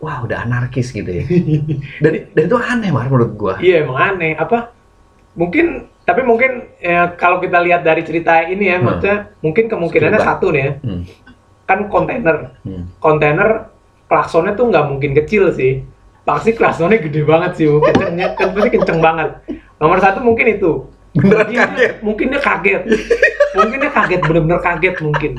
wah 0.00 0.20
udah 0.20 0.42
anarkis 0.42 0.90
gitu 0.90 1.06
ya. 1.06 1.24
Dan, 2.04 2.12
dan 2.32 2.42
itu 2.42 2.56
aneh 2.56 2.88
mar 2.88 3.06
menurut 3.06 3.32
gue. 3.34 3.54
Iya 3.62 3.84
emang 3.84 3.96
aneh. 3.96 4.32
Apa? 4.34 4.72
Mungkin 5.32 5.84
tapi 6.02 6.24
mungkin 6.24 6.66
ya, 6.76 7.14
kalau 7.14 7.38
kita 7.38 7.60
lihat 7.60 7.84
dari 7.84 8.02
cerita 8.02 8.42
ini 8.42 8.66
ya, 8.66 8.76
Hmm. 8.76 8.84
maksudnya 8.88 9.16
mungkin 9.38 9.64
kemungkinannya 9.68 10.18
Sekitar. 10.18 10.34
satu 10.34 10.46
nih 10.50 10.60
ya. 10.60 10.72
Hmm. 10.80 11.02
Kan 11.64 11.78
kontainer. 11.86 12.36
Hmm. 12.60 12.88
Kontainer 12.98 13.68
klaksonnya 14.04 14.52
tuh 14.52 14.66
nggak 14.68 14.84
mungkin 14.86 15.12
kecil 15.14 15.52
sih. 15.52 15.84
Pasti 16.20 16.50
klaksonnya 16.50 16.98
gede 16.98 17.22
banget 17.22 17.56
sih. 17.56 17.68
Kencengnya 17.68 18.34
kan 18.34 18.50
pasti 18.50 18.70
kenceng 18.70 18.98
banget. 18.98 19.28
Nomor 19.76 20.00
satu 20.00 20.18
mungkin 20.20 20.46
itu. 20.50 20.88
Beneran 21.10 21.42
Mungkin 21.42 21.50
dia- 21.50 21.66
kaget. 21.66 21.92
Mungkin 22.00 22.26
dia 22.28 22.40
kaget. 22.40 22.82
mungkin 23.50 23.76
dia 23.78 23.90
kaget 23.90 24.20
bener-bener 24.22 24.60
kaget 24.60 24.94
mungkin. 25.00 25.32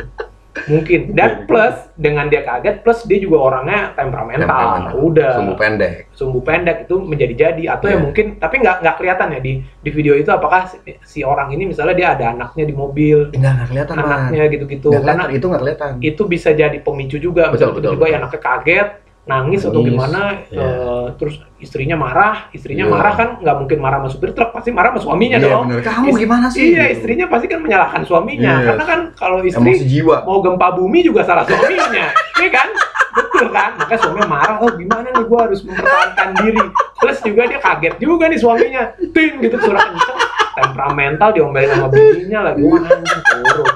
Mungkin. 0.51 1.15
Dan 1.15 1.45
plus 1.45 1.73
dengan 1.95 2.27
dia 2.27 2.43
kaget 2.43 2.83
plus 2.83 3.03
dia 3.03 3.17
juga 3.17 3.39
orangnya 3.41 3.93
temperamental. 3.93 4.43
Temperamental. 4.43 4.93
Udah 4.99 5.31
Sumbu 5.33 5.53
pendek. 5.55 5.93
sumbu 6.11 6.39
pendek 6.39 6.77
itu 6.85 6.95
menjadi-jadi 6.97 7.63
atau 7.71 7.87
ya 7.87 7.91
Iya. 7.91 8.01
mungkin 8.01 8.25
tapi 8.35 8.55
nggak 8.59 8.75
nggak 8.79 8.95
kelihatan 8.95 9.27
ya 9.31 9.39
di 9.39 9.53
di 9.61 9.89
video 9.89 10.13
itu 10.13 10.27
apakah 10.27 10.67
si, 10.67 10.77
si 11.01 11.19
orang 11.21 11.49
ini 11.49 11.65
misalnya 11.65 11.95
dia 11.95 12.07
ada 12.13 12.25
anaknya 12.31 12.63
di 12.63 12.73
mobil 12.73 13.31
Enggak, 13.31 13.51
enggak 13.53 13.67
kelihatan 13.67 13.95
anaknya 13.97 14.43
gitu-gitu 14.47 14.87
Nggak 14.87 15.01
karena 15.01 15.13
kelihatan, 15.17 15.31
itu 15.33 15.45
nggak 15.47 15.61
kelihatan. 15.61 15.91
itu 16.03 16.21
bisa 16.27 16.49
jadi 16.51 16.77
pemicu 16.77 17.17
juga 17.17 17.43
Betul, 17.49 17.73
betul, 17.73 17.95
tiba-tiba 17.95 17.97
betul. 17.97 18.11
ya 18.11 18.17
anaknya 18.19 18.41
kaget 18.41 18.87
nangis, 19.21 19.61
atau 19.61 19.79
gimana 19.79 20.41
iya. 20.49 20.59
eh, 20.59 21.05
terus 21.15 21.37
istrinya 21.57 21.93
marah 21.93 22.49
istrinya 22.49 22.83
Iya. 22.83 22.91
marah 22.91 23.13
kan 23.13 23.29
nggak 23.37 23.55
mungkin 23.55 23.77
marah 23.77 23.97
sama 23.99 24.09
supir 24.09 24.33
truk 24.33 24.49
pasti 24.49 24.69
marah 24.69 24.89
sama 24.91 25.01
suaminya 25.03 25.37
Iya 25.37 25.45
dong 25.47 25.65
bener. 25.69 25.81
Kamu 25.83 26.07
Is- 26.09 26.17
gimana 26.17 26.45
sih? 26.49 26.73
iya 26.73 26.89
istrinya 26.89 27.25
pasti 27.25 27.45
kan 27.45 27.61
menyalahkan 27.61 28.01
suaminya 28.01 28.51
Iya. 28.51 28.65
karena 28.65 28.83
kan 28.83 28.99
kalau 29.13 29.37
Emosi 29.39 29.53
istri 29.53 29.85
jiwa. 29.87 30.25
mau 30.25 30.41
gempa 30.41 30.67
bumi 30.71 30.99
juga 31.01 31.21
salah 31.21 31.45
suaminya, 31.45 32.09
iya 32.41 32.49
kan? 32.49 32.67
Betul 33.11 33.47
kan? 33.51 33.71
Maka 33.75 33.93
suaminya 33.95 34.25
marah, 34.25 34.55
oh 34.57 34.71
gimana 34.71 35.07
nih 35.07 35.23
gua 35.23 35.45
harus 35.45 35.61
mempertahankan 35.61 36.27
diri. 36.37 36.63
Plus 36.95 37.17
juga 37.21 37.41
dia 37.45 37.59
kaget 37.59 37.93
juga 37.99 38.25
nih 38.25 38.39
suaminya, 38.39 38.83
ting 39.11 39.37
gitu 39.37 39.57
suara 39.59 39.85
kenceng, 39.85 40.17
temperamental 40.55 41.29
diomelin 41.29 41.69
sama 41.69 41.87
bininya 41.87 42.39
lagi, 42.43 42.61
wah 42.63 42.81
anjing 42.81 43.21
turun 43.23 43.69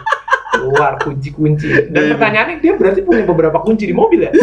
keluar 0.48 0.92
kunci-kunci. 0.98 1.68
Dan 1.92 2.02
Iya. 2.02 2.12
pertanyaannya 2.16 2.56
dia 2.58 2.74
berarti 2.74 3.00
punya 3.02 3.24
beberapa 3.24 3.60
kunci 3.60 3.86
di 3.86 3.94
mobil 3.94 4.24
ya? 4.24 4.32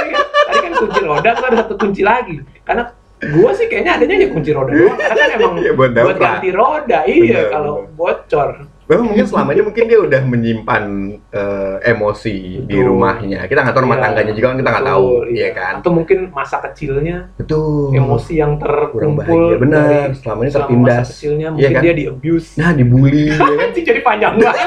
Iya 0.00 0.08
kan? 0.10 0.24
Tadi 0.40 0.58
kan 0.58 0.72
kunci 0.74 0.98
roda, 1.10 1.28
tuh 1.32 1.44
ada 1.46 1.56
satu 1.60 1.74
kunci 1.74 2.00
lagi. 2.00 2.38
Karena 2.62 2.82
gua 3.20 3.50
sih 3.52 3.66
kayaknya 3.66 3.98
adanya 3.98 4.14
ya 4.16 4.28
kunci 4.28 4.50
roda 4.50 4.70
doang, 4.70 4.96
karena 4.96 5.14
kan 5.18 5.28
emang 5.34 5.54
Iya, 5.58 5.70
buat 5.78 5.90
buat 5.92 6.16
ganti 6.16 6.48
roda, 6.50 6.98
iya 7.04 7.40
kalau 7.50 7.84
bocor. 7.92 8.50
Memang 8.86 9.06
mungkin 9.06 9.22
selama 9.22 9.54
ini 9.54 9.62
mungkin 9.62 9.86
dia 9.86 10.02
udah 10.02 10.18
menyimpan 10.24 10.82
eh, 11.30 11.76
emosi 11.86 12.66
di 12.66 12.74
Betul. 12.74 12.90
rumahnya. 12.90 13.46
Kita 13.46 13.62
nggak 13.62 13.70
tahu 13.70 13.86
rumah 13.86 13.94
Iya, 13.94 14.02
tangganya 14.02 14.32
juga 14.34 14.46
kan 14.50 14.56
kita 14.58 14.70
nggak 14.74 14.86
tahu, 14.88 15.06
betul, 15.06 15.26
iya 15.30 15.48
kan? 15.54 15.74
Atau 15.78 15.92
mungkin 15.94 16.18
masa 16.34 16.56
kecilnya 16.58 17.16
Betul. 17.38 17.94
emosi 17.94 18.32
yang 18.34 18.58
terkumpul 18.58 19.62
benar. 19.62 20.10
Selama 20.10 20.42
ini 20.42 20.50
tertindas. 20.50 20.98
masa 20.98 21.06
kecilnya 21.06 21.46
Iya 21.46 21.54
mungkin 21.54 21.70
kan? 21.70 21.82
dia 21.86 21.94
di 21.94 22.04
abuse. 22.10 22.58
Nah, 22.58 22.70
dibully 22.74 23.30
ya 23.30 23.38
kan? 23.38 23.70
Jadi 23.78 24.00
panjang 24.02 24.34
banget. 24.34 24.58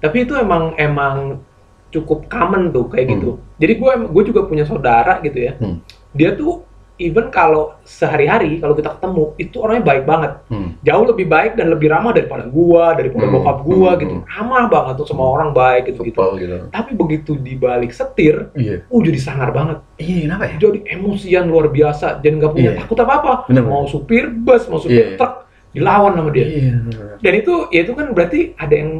Tapi 0.00 0.16
itu 0.22 0.32
emang 0.38 0.72
emang 0.78 1.40
cukup 1.90 2.28
common 2.28 2.70
tuh 2.72 2.86
kayak 2.92 3.06
Hmm. 3.08 3.14
gitu. 3.18 3.30
Jadi 3.60 3.72
gue 3.80 3.92
gue 4.12 4.22
juga 4.28 4.40
punya 4.46 4.64
saudara 4.68 5.18
gitu 5.24 5.38
ya. 5.40 5.52
Hmm. 5.58 5.80
Dia 6.12 6.36
tuh 6.36 6.64
even 6.96 7.28
kalau 7.28 7.76
sehari-hari 7.84 8.56
kalau 8.56 8.72
kita 8.72 8.96
ketemu 8.96 9.24
itu 9.36 9.56
orangnya 9.60 9.84
baik 9.84 10.04
banget. 10.08 10.32
Hmm. 10.48 10.68
Jauh 10.80 11.04
lebih 11.04 11.26
baik 11.28 11.52
dan 11.54 11.68
lebih 11.68 11.92
ramah 11.92 12.16
daripada 12.16 12.48
gua, 12.48 12.96
daripada 12.96 13.28
Hmm. 13.28 13.34
bokap 13.36 13.58
gua 13.62 13.90
Hmm. 13.94 14.00
gitu. 14.00 14.14
Ramah 14.24 14.64
banget 14.68 14.94
tuh 15.00 15.06
sama 15.06 15.24
orang 15.24 15.50
baik 15.52 15.92
gitu 15.92 16.00
gitu. 16.04 16.18
Gitu. 16.40 16.56
Tapi 16.72 16.90
begitu 16.96 17.32
dibalik 17.36 17.92
setir, 17.92 18.48
Iya. 18.56 18.84
uh 18.88 19.00
jadi 19.04 19.18
sangar 19.20 19.52
banget. 19.52 19.78
Iya, 20.00 20.28
kenapa 20.28 20.44
ya? 20.48 20.56
Jadi 20.56 20.78
emosian 20.88 21.44
luar 21.48 21.68
biasa 21.68 22.20
dan 22.20 22.40
nggak 22.40 22.52
punya 22.52 22.70
Iya. 22.72 22.78
takut 22.84 22.98
apa-apa. 23.00 23.32
Bener, 23.48 23.64
Mau 23.66 23.84
supir 23.84 24.32
bus, 24.32 24.64
mau 24.70 24.80
supir 24.80 25.14
Iya. 25.14 25.18
truk 25.20 25.34
dilawan 25.76 26.16
sama 26.16 26.30
dia. 26.32 26.46
Iya. 26.48 26.72
Dan 27.20 27.32
itu 27.36 27.54
ya 27.68 27.80
itu 27.84 27.92
kan 27.92 28.06
berarti 28.16 28.56
ada 28.56 28.72
yang 28.72 28.90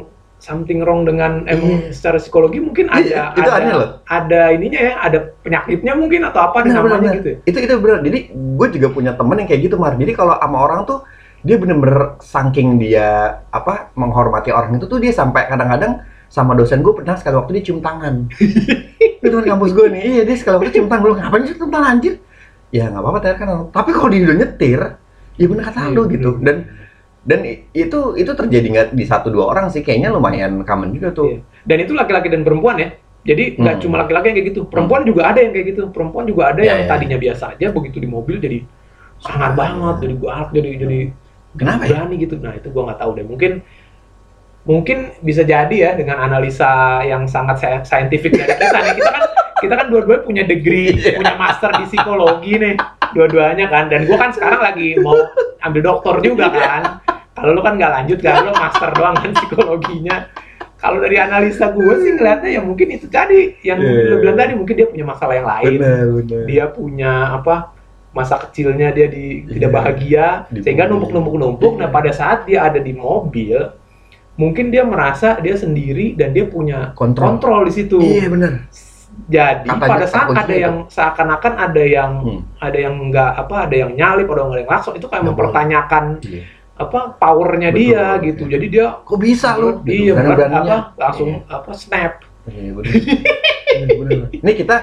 something 0.47 0.79
wrong 0.87 1.03
dengan 1.03 1.43
emang 1.51 1.91
Iya. 1.91 1.91
secara 1.91 2.23
psikologi 2.23 2.63
mungkin 2.63 2.87
ada 2.87 3.03
Iya, 3.03 3.23
itu 3.35 3.51
ada 3.51 3.73
loh. 3.75 3.89
ada 4.07 4.41
ininya 4.55 4.81
ya, 4.81 4.95
ada 5.03 5.19
penyakitnya 5.43 5.93
mungkin 5.99 6.23
atau 6.23 6.41
apa 6.47 6.63
Benar, 6.63 6.87
namanya 6.87 6.99
benar, 7.03 7.17
gitu. 7.19 7.29
ya. 7.35 7.39
Itu 7.45 7.59
itu 7.59 7.75
benar. 7.83 7.99
Jadi 8.07 8.19
gue 8.31 8.69
juga 8.79 8.89
punya 8.95 9.13
temen 9.13 9.37
yang 9.43 9.49
kayak 9.51 9.63
gitu, 9.67 9.75
Mar. 9.77 9.99
Jadi 9.99 10.13
kalau 10.15 10.39
sama 10.39 10.59
orang 10.63 10.87
tuh 10.87 11.03
dia 11.43 11.59
bener-bener 11.59 12.15
saking 12.19 12.79
dia 12.79 13.09
apa 13.51 13.91
menghormati 13.95 14.51
orang 14.51 14.79
itu 14.79 14.87
tuh 14.87 14.99
dia 14.99 15.11
sampai 15.11 15.47
kadang-kadang 15.47 16.01
sama 16.27 16.55
dosen 16.55 16.83
gue 16.83 16.91
pernah 16.91 17.15
sekali 17.15 17.35
waktu 17.35 17.51
dia 17.59 17.65
cium 17.67 17.83
tangan. 17.83 18.27
itu 19.23 19.27
teman 19.27 19.47
kampus 19.47 19.71
gue 19.75 19.87
nih, 19.91 20.03
iya 20.03 20.23
dia 20.23 20.37
sekali 20.39 20.59
waktu 20.59 20.71
cium 20.75 20.87
tangan 20.87 21.03
gue 21.03 21.13
ngapain 21.19 21.43
sih 21.43 21.55
cium 21.55 21.71
tangan 21.71 21.89
anjir? 21.99 22.15
Ya 22.71 22.91
nggak 22.91 23.03
apa-apa 23.03 23.19
Ter, 23.23 23.35
kan. 23.39 23.49
Tapi 23.71 23.91
kalau 23.91 24.11
dia 24.11 24.23
udah 24.27 24.37
nyetir, 24.37 24.81
ya 25.39 25.47
bener 25.47 25.63
kata 25.67 25.81
Iya, 25.87 25.95
lu 25.95 26.03
gitu. 26.11 26.31
Dan 26.43 26.57
dan 27.27 27.43
itu 27.75 27.99
itu 28.15 28.31
terjadi 28.31 28.67
nggak 28.71 28.89
di 28.95 29.05
satu 29.05 29.29
dua 29.29 29.51
orang 29.51 29.67
sih, 29.67 29.83
kayaknya 29.83 30.15
lumayan 30.15 30.63
common 30.63 30.95
juga 30.95 31.11
tuh. 31.11 31.27
Iya. 31.29 31.39
Dan 31.67 31.77
itu 31.83 31.93
laki-laki 31.93 32.31
dan 32.31 32.47
perempuan 32.47 32.79
ya. 32.79 32.89
Jadi 33.27 33.59
nggak 33.59 33.75
Hmm. 33.77 33.83
cuma 33.83 33.95
laki-laki 33.99 34.27
yang 34.31 34.37
kayak 34.39 34.49
gitu, 34.55 34.61
perempuan 34.65 35.03
juga 35.03 35.23
ada 35.27 35.43
yang 35.43 35.51
kayak 35.51 35.67
gitu. 35.75 35.83
Perempuan 35.91 36.25
juga 36.25 36.55
ada 36.55 36.63
Ya, 36.63 36.79
yang 36.79 36.87
ya. 36.87 36.89
tadinya 36.89 37.19
biasa 37.19 37.45
aja, 37.53 37.67
begitu 37.69 37.99
di 37.99 38.07
mobil 38.07 38.39
jadi 38.39 38.63
sangar 39.19 39.53
banget, 39.53 39.97
jadi 40.01 40.15
galak, 40.17 40.49
jadi 40.53 40.71
jadi 40.79 40.99
Kenapa 41.57 41.83
ya? 41.83 42.05
berani 42.05 42.15
gitu. 42.17 42.35
Nah 42.37 42.53
itu 42.53 42.69
gua 42.71 42.83
nggak 42.87 43.01
tahu 43.01 43.11
deh. 43.17 43.25
Mungkin 43.25 43.53
mungkin 44.63 44.99
bisa 45.21 45.43
jadi 45.43 45.73
ya 45.73 45.91
dengan 45.95 46.19
analisa 46.21 46.69
yang 47.01 47.25
sangat 47.25 47.59
scientific 47.83 48.31
dari 48.31 48.51
kita 48.53 48.77
nih. 48.77 48.95
Kita 48.95 49.11
kan 49.11 49.23
kita 49.57 49.75
kan 49.75 49.87
dua-duanya 49.89 50.23
punya 50.23 50.43
degree, 50.45 50.93
Iya. 51.01 51.17
punya 51.17 51.35
master 51.35 51.71
di 51.75 51.85
psikologi 51.89 52.55
nih, 52.55 52.75
dua-duanya 53.11 53.67
kan. 53.67 53.89
Dan 53.89 54.05
gua 54.05 54.17
kan 54.21 54.31
sekarang 54.31 54.61
lagi 54.61 55.01
mau 55.01 55.17
ambil 55.61 55.83
doktor 55.83 56.21
juga 56.21 56.47
kan. 56.47 56.83
Kalau 57.37 57.53
lu 57.53 57.61
kan 57.61 57.77
nggak 57.77 57.93
lanjut 57.93 58.19
kan, 58.19 58.43
lu 58.43 58.53
master 58.53 58.91
doang 58.91 59.15
kan 59.15 59.31
psikologinya. 59.31 60.17
Kalau 60.77 60.99
dari 60.99 61.17
analisa 61.17 61.69
gue 61.69 61.95
sih 61.99 62.13
ngeliatnya 62.13 62.51
ya 62.51 62.61
mungkin 62.61 62.89
itu 62.91 63.07
tadi 63.07 63.57
yang 63.61 63.77
Iya. 63.77 64.09
lu 64.09 64.17
bilang 64.19 64.37
tadi 64.37 64.53
mungkin 64.53 64.75
dia 64.75 64.87
punya 64.87 65.05
masalah 65.05 65.35
yang 65.35 65.49
lain 65.49 65.79
benar. 65.79 66.45
dia 66.45 66.65
punya 66.69 67.13
apa 67.33 67.73
masa 68.13 68.37
kecilnya 68.39 68.89
dia 68.91 69.09
di 69.09 69.41
tidak 69.47 69.69
Iya. 69.69 69.75
bahagia 69.75 70.27
Di 70.47 70.61
sehingga 70.61 70.85
numpuk-numpuk-numpuk 70.87 71.73
Iya. 71.75 71.81
nah 71.81 71.89
pada 71.91 72.13
saat 72.13 72.45
dia 72.45 72.61
ada 72.63 72.77
di 72.79 72.93
mobil 72.93 73.57
mungkin 74.35 74.69
dia 74.69 74.85
merasa 74.85 75.37
dia 75.39 75.57
sendiri 75.57 76.13
dan 76.13 76.33
dia 76.33 76.45
punya 76.45 76.93
Kontrol. 76.93 77.25
kontrol 77.35 77.61
di 77.65 77.73
situ 77.73 77.97
Iya 77.97 78.29
benar. 78.29 78.53
jadi 79.27 79.65
Katanya 79.65 79.81
pada 79.81 80.07
saat 80.07 80.29
ada 80.29 80.45
gitu. 80.45 80.61
yang 80.61 80.77
seakan-akan 80.87 81.53
ada 81.57 81.83
yang 81.83 82.11
Hmm. 82.21 82.41
ada 82.59 82.79
yang 82.79 82.95
enggak 83.01 83.33
apa 83.35 83.57
ada 83.65 83.75
yang 83.75 83.91
nyalip 83.93 84.29
ada 84.29 84.45
yang 84.55 84.69
langsung 84.69 84.93
itu 84.93 85.07
kayak 85.07 85.25
Nggak 85.25 85.33
mempertanyakan 85.33 86.05
Iya. 86.21 86.43
Apa 86.77 87.17
powernya 87.17 87.73
Betul. 87.73 87.81
dia 87.81 88.05
gitu 88.21 88.43
jadi 88.45 88.67
dia 88.69 88.87
Kok 89.01 89.17
bisa 89.17 89.57
lu? 89.57 89.81
iya 89.89 90.13
benar 90.13 90.37
berani-beraninya. 90.37 90.77
apa 90.93 91.01
langsung 91.01 91.31
apa 91.49 91.71
snap 91.73 92.13
Iya 92.47 92.71
benar. 92.79 92.93
Iya. 93.77 94.17
Ini 94.39 94.53
kita 94.55 94.77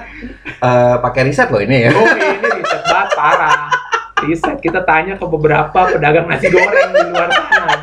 eh, 0.44 0.96
pakai 1.00 1.22
riset 1.24 1.48
loh 1.48 1.64
ini 1.64 1.88
ya. 1.88 1.96
Oh 1.96 2.04
ini 2.04 2.28
riset 2.60 2.82
banget 2.84 3.10
parah. 3.16 3.72
Riset 4.20 4.58
kita 4.60 4.84
tanya 4.84 5.16
ke 5.16 5.24
beberapa 5.24 5.80
pedagang 5.88 6.28
nasi 6.28 6.52
goreng 6.52 6.92
di 6.92 7.02
luar 7.08 7.32
sana. 7.32 7.76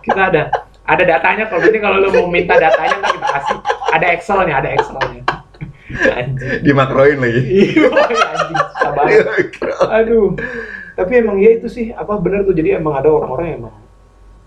Kita 0.00 0.22
ada 0.32 0.42
ada 0.88 1.02
datanya 1.04 1.44
kalau 1.44 1.60
nanti 1.60 1.76
kalau 1.76 2.00
lu 2.00 2.08
mau 2.08 2.26
minta 2.32 2.56
datanya 2.56 2.96
ntar 3.04 3.12
kita 3.12 3.28
kasih. 3.36 3.58
Ada 3.92 4.06
Excelnya, 4.16 4.54
ada 4.64 4.68
Excelnya. 4.72 5.22
Anjing. 6.16 6.60
Dimakroin 6.64 7.18
lagi. 7.20 7.40
Iya, 7.76 7.88
anjing 7.92 8.56
banget. 8.96 9.26
Aduh. 9.92 10.32
Tapi 10.96 11.12
emang 11.14 11.36
ya 11.36 11.50
itu 11.52 11.68
sih 11.68 11.92
apa 11.92 12.16
bener 12.16 12.42
tuh 12.42 12.52
jadi 12.52 12.80
emang 12.80 12.96
ada 12.96 13.08
orang-orang 13.08 13.46
yang 13.46 13.58
emang 13.62 13.76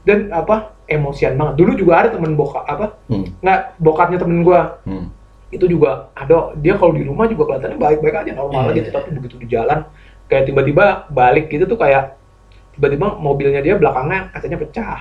dan 0.02 0.20
apa 0.32 0.74
emosian 0.86 1.36
banget. 1.36 1.56
Dulu 1.56 1.72
juga 1.76 1.94
ada 1.98 2.10
temen 2.10 2.34
bokap 2.34 2.66
apa 2.66 2.98
Hmm. 3.06 3.26
nggak 3.40 3.60
bokapnya 3.78 4.18
temen 4.18 4.42
gua 4.42 4.82
Hmm. 4.82 5.14
itu 5.50 5.66
juga 5.66 6.10
ada 6.12 6.54
dia 6.56 6.74
kalau 6.74 6.92
di 6.92 7.02
rumah 7.02 7.26
juga 7.26 7.46
kelihatannya 7.48 7.78
baik-baik 7.78 8.16
aja 8.20 8.32
normal 8.34 8.70
Iya. 8.70 8.76
gitu 8.76 8.90
tapi 8.92 9.08
begitu 9.12 9.36
di 9.38 9.48
jalan 9.48 9.80
kayak 10.26 10.46
tiba-tiba 10.46 10.86
balik 11.10 11.48
gitu 11.48 11.66
tuh 11.66 11.74
kayak 11.76 12.18
tiba-tiba 12.72 13.14
mobilnya 13.16 13.58
dia 13.60 13.74
belakangnya 13.74 14.30
katanya 14.32 14.58
pecah 14.58 15.00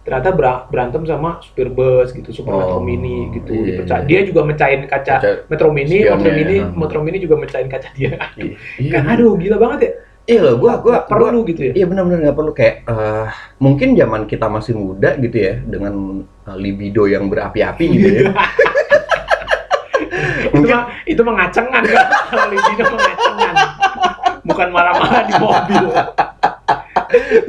ternyata 0.00 0.30
ber- 0.32 0.64
berantem 0.68 1.02
sama 1.04 1.38
supir 1.40 1.68
bus 1.68 2.10
gitu 2.10 2.30
super 2.32 2.50
Oh, 2.50 2.58
metro 2.58 2.78
mini 2.80 3.30
gitu 3.32 3.52
iya, 3.52 3.64
dipecah 3.76 3.98
iya. 4.00 4.06
dia 4.06 4.20
juga 4.24 4.40
mecahin 4.42 4.82
kaca 4.84 5.16
Kaca 5.16 5.30
metro 5.46 5.68
mini 5.70 5.98
metro 6.00 6.30
mini 6.32 6.56
ya. 6.56 6.64
metro 6.72 6.98
mini 7.00 7.18
juga 7.18 7.34
mecahin 7.36 7.68
kaca 7.68 7.88
dia 7.92 8.14
Iya. 8.34 8.90
kan 8.94 9.02
aduh 9.06 9.34
gila 9.36 9.58
banget 9.58 9.78
ya 9.84 9.92
Iya 10.28 10.40
loh, 10.44 10.54
gua 10.60 10.72
gua 10.78 10.92
Nggak 11.00 11.08
perlu 11.08 11.38
gitu 11.48 11.60
ya? 11.70 11.72
Iya 11.80 11.86
benar-benar 11.88 12.18
nggak 12.28 12.36
perlu. 12.36 12.52
Kayak 12.52 12.76
eh, 12.86 13.26
mungkin 13.56 13.88
zaman 13.96 14.22
kita 14.28 14.46
masih 14.52 14.74
muda 14.76 15.16
gitu 15.16 15.36
ya 15.36 15.54
dengan 15.64 16.24
eh, 16.24 16.56
libido 16.60 17.08
yang 17.08 17.26
berapi-api 17.32 17.84
gitu 17.88 18.08
ya. 18.08 18.32
itu 20.50 20.56
mungkin 20.56 20.74
mah 20.76 20.86
itu 21.06 21.20
mah 21.22 21.34
ngacengan 21.38 21.82
kan 21.86 22.06
kalau 22.28 22.46
libido 22.52 22.82
mah 22.84 23.00
ngacengan. 23.00 23.54
Bukan 24.40 24.68
marah-marah 24.72 25.22
di 25.24 25.34
mobil. 25.40 25.84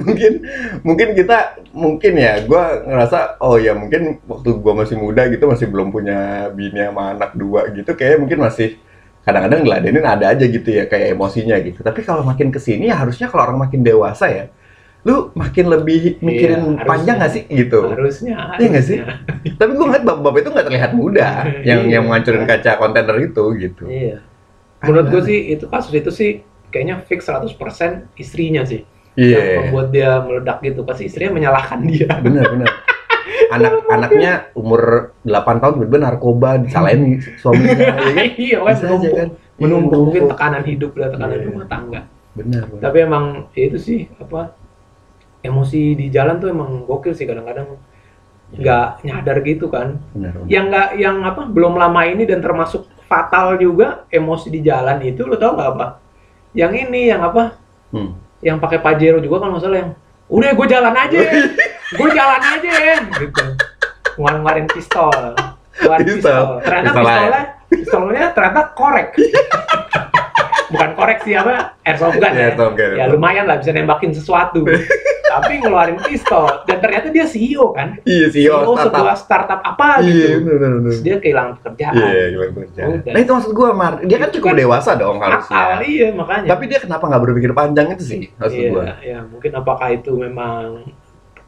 Mungkin 0.01 0.34
mungkin 0.82 1.08
kita 1.13 1.38
mungkin 1.70 2.13
ya 2.18 2.42
gua 2.50 2.82
ngerasa 2.82 3.38
oh 3.46 3.62
ya 3.62 3.78
mungkin 3.78 4.18
waktu 4.25 4.58
gua 4.58 4.74
masih 4.82 4.98
muda 4.98 5.30
gitu 5.30 5.46
masih 5.46 5.70
belum 5.70 5.94
punya 5.94 6.50
bini 6.50 6.82
sama 6.82 7.13
anak 7.13 7.38
dua 7.38 7.70
gitu 7.70 7.94
kayak 7.94 8.18
mungkin 8.18 8.42
masih 8.42 8.82
kadang-kadang 9.22 9.62
ngeladenin 9.62 10.01
ada 10.01 10.25
aja 10.30 10.44
gitu 10.44 10.66
ya 10.68 10.86
kayak 10.86 11.13
emosinya 11.13 11.56
gitu 11.62 11.80
tapi 11.80 12.01
kalau 12.01 12.22
makin 12.22 12.50
ke 12.50 12.58
sini 12.58 12.90
ya 12.90 12.98
harusnya 12.98 13.28
kalau 13.28 13.46
orang 13.46 13.60
makin 13.60 13.82
dewasa 13.82 14.25
ya 14.28 14.46
lu 15.01 15.34
makin 15.34 15.66
lebih 15.66 16.22
mikirin 16.22 16.78
Iya, 16.78 16.86
panjang 16.86 17.18
nggak 17.18 17.32
sih 17.32 17.44
gitu 17.48 17.90
harusnya 17.90 18.54
Iya 18.56 18.68
nggak 18.70 18.86
sih? 18.86 18.98
tapi 19.58 19.72
gue 19.74 19.82
ngeliat 19.82 20.06
bapak-bapak 20.06 20.40
itu 20.40 20.50
nggak 20.54 20.68
terlihat 20.70 20.92
muda 20.94 21.30
yang 21.70 21.82
Iya. 21.86 21.94
yang 21.98 22.04
ngancurin 22.06 22.46
kaca 22.46 22.72
kontainer 22.78 23.18
itu 23.18 23.44
gitu 23.58 23.84
Iya. 23.90 24.22
Menurut 24.82 25.08
gue 25.10 25.22
sih 25.25 25.40
itu 25.54 25.66
kasus 25.66 25.90
itu 25.92 26.10
sih 26.10 26.30
kayaknya 26.70 27.01
fix 27.01 27.25
100% 27.25 27.58
istrinya 28.16 28.62
sih 28.62 28.86
iya 29.13 29.38
yang 29.58 29.74
membuat 29.74 29.88
dia 29.90 30.12
meledak 30.22 30.58
gitu. 30.62 30.82
Pasti 30.82 31.06
istrinya 31.06 31.34
menyalahkan 31.36 31.82
dia. 31.84 32.10
bener 32.22 32.46
bener 32.48 32.70
anak 33.51 33.74
anaknya 33.86 34.31
umur 34.53 34.81
8 35.22 35.62
tahun 35.62 35.72
tiba-tiba 35.75 36.00
narkoba 36.01 36.50
disalahin 36.58 37.01
suaminya 37.36 37.75
ya 38.08 38.13
kan 38.13 38.27
iya, 38.36 38.58
kan 38.58 38.74
Bisa 38.74 38.88
aja 38.89 39.10
kan? 39.12 39.29
menumpuk 39.58 39.91
Iya, 39.91 40.01
mungkin 40.01 40.22
menumpuk. 40.22 40.31
tekanan 40.31 40.63
hidup 40.63 40.91
dan 40.93 41.10
tekanan 41.12 41.36
Iya. 41.36 41.48
rumah 41.48 41.65
tangga. 41.67 42.01
bener 42.31 42.63
bener. 42.65 42.79
Tapi 42.79 42.98
emang 43.01 43.25
ya 43.51 43.63
itu 43.67 43.77
sih 43.77 44.00
apa 44.15 44.55
emosi 45.41 45.81
di 45.93 46.08
jalan 46.08 46.38
tuh 46.38 46.50
emang 46.50 46.84
gokil 46.84 47.12
sih 47.12 47.25
kadang-kadang 47.25 47.75
nggak 48.51 48.88
nyadar 49.01 49.38
gitu 49.41 49.67
kan. 49.67 50.00
bener, 50.12 50.31
bener. 50.34 50.48
Yang 50.48 50.65
nggak 50.67 50.89
yang 50.98 51.17
apa 51.22 51.41
belum 51.46 51.74
lama 51.75 52.01
ini 52.03 52.24
dan 52.24 52.39
termasuk 52.39 52.84
fatal 53.03 53.55
juga 53.55 54.08
emosi 54.08 54.48
di 54.50 54.60
jalan 54.62 55.00
itu 55.01 55.24
lo 55.24 55.36
tau 55.36 55.53
nggak 55.53 55.70
apa? 55.72 55.88
Yang 56.51 56.72
ini 56.86 57.01
yang 57.08 57.22
apa? 57.22 57.60
Hmm. 57.89 58.15
yang 58.39 58.58
pakai 58.58 58.79
pajero 58.79 59.20
juga 59.20 59.38
kan 59.38 59.51
masalah 59.51 59.77
yang 59.77 59.91
udah 60.25 60.50
gue 60.50 60.65
jalan 60.65 60.96
aja 60.96 61.20
gue 61.92 62.08
jalan 62.12 62.42
aja 62.42 62.72
gitu 63.20 63.44
ngeluarin 64.16 64.68
pistol 64.68 65.12
ngeluarin 65.76 66.06
Pistol. 66.08 66.20
pistol 66.24 66.46
ternyata 66.64 66.90
Pistol 66.90 67.04
pistolnya 67.04 67.42
pistolnya 67.68 68.26
ternyata 68.32 68.62
korek 68.72 69.08
bukan 70.72 70.90
koreksi 70.96 71.36
apa 71.36 71.76
airsoft 71.84 72.16
gun 72.16 72.32
ya. 72.32 72.48
airsoft 72.48 72.76
gun, 72.80 72.92
ya 72.96 73.06
lumayan 73.12 73.44
lah 73.44 73.60
bisa 73.60 73.76
nembakin 73.76 74.16
sesuatu 74.16 74.64
tapi 75.28 75.60
ngeluarin 75.60 76.00
pistol 76.00 76.64
dan 76.64 76.80
ternyata 76.80 77.08
dia 77.08 77.24
CEO 77.24 77.72
kan 77.72 78.00
Iya 78.04 78.28
CEO 78.28 78.72
sebuah 78.72 79.16
startup 79.16 79.60
apa 79.60 80.00
Iya, 80.00 80.12
gitu 80.40 80.44
benar 80.44 80.56
benar. 80.60 80.72
Terus 80.92 81.00
dia 81.02 81.16
kehilangan 81.20 81.52
pekerjaan 81.60 81.94
Iya, 81.96 82.24
kerja. 82.52 82.82
Udah. 82.84 83.12
Nah 83.16 83.20
itu 83.20 83.32
maksud 83.32 83.52
gue, 83.56 83.70
Mar. 83.72 83.94
Dia 84.04 84.18
kan 84.20 84.30
cukup 84.32 84.48
kan 84.52 84.60
dewasa 84.60 84.92
dong 85.00 85.18
akal 85.24 85.32
harusnya. 85.32 85.64
iya 85.88 86.08
makanya 86.12 86.48
Tapi 86.52 86.64
dia 86.68 86.80
kenapa 86.84 87.04
nggak 87.08 87.24
berpikir 87.24 87.52
panjang 87.56 87.88
itu 87.96 88.04
sih, 88.04 88.22
maksud 88.36 88.60
iya, 88.60 88.70
gue. 88.76 88.84
iya 89.08 89.20
mungkin 89.24 89.52
apakah 89.56 89.88
itu 89.88 90.12
memang 90.20 90.84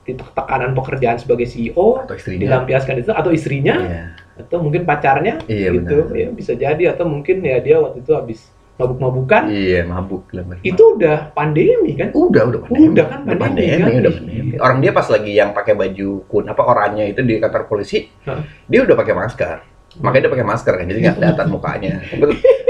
tekanan 0.05 0.71
pekerjaan 0.73 1.15
sebagai 1.15 1.45
CEO 1.45 2.03
Atau 2.03 2.15
istrinya. 2.15 2.41
dilampiaskan 2.43 2.95
itu 2.99 3.11
atau 3.11 3.31
istrinya 3.31 3.75
Iya. 3.79 4.03
atau 4.37 4.57
mungkin 4.59 4.83
pacarnya 4.83 5.39
Iya, 5.45 5.69
gitu 5.73 5.97
benar. 6.05 6.19
ya 6.19 6.27
bisa 6.29 6.51
jadi 6.53 6.83
atau 6.91 7.05
mungkin 7.05 7.39
ya 7.39 7.57
dia 7.57 7.79
waktu 7.79 8.03
itu 8.03 8.11
habis 8.11 8.39
mabuk-mabukan 8.73 9.47
Iya, 9.47 9.85
mabuk 9.85 10.27
lah. 10.29 10.43
itu 10.59 10.83
udah 10.97 11.31
pandemi 11.31 11.93
kan 11.93 12.09
udah 12.11 12.43
udah 12.49 12.59
pandemi. 12.61 12.85
Udah 12.89 13.05
kan 13.05 13.19
udah 13.23 13.37
pandemi, 13.37 13.69
pandemi, 13.69 13.91
kan? 13.93 14.01
udah 14.01 14.13
pandemi. 14.13 14.53
Orang 14.57 14.77
dia 14.79 14.91
pas 14.91 15.07
lagi 15.07 15.31
yang 15.31 15.49
pakai 15.51 15.73
baju 15.73 16.09
kun 16.25 16.45
apa 16.45 16.61
oranye 16.61 17.03
itu 17.09 17.21
di 17.21 17.37
kantor 17.37 17.63
polisi, 17.65 18.09
Hah? 18.25 18.41
dia 18.65 18.81
udah 18.81 18.95
pakai 18.95 19.13
masker. 19.13 19.57
Makanya 19.95 20.21
dia 20.21 20.31
pakai 20.31 20.47
masker 20.47 20.73
kan, 20.73 20.85
jadi 20.85 20.99
nggak 21.01 21.15
kelihatan 21.15 21.47
mukanya. 21.49 21.93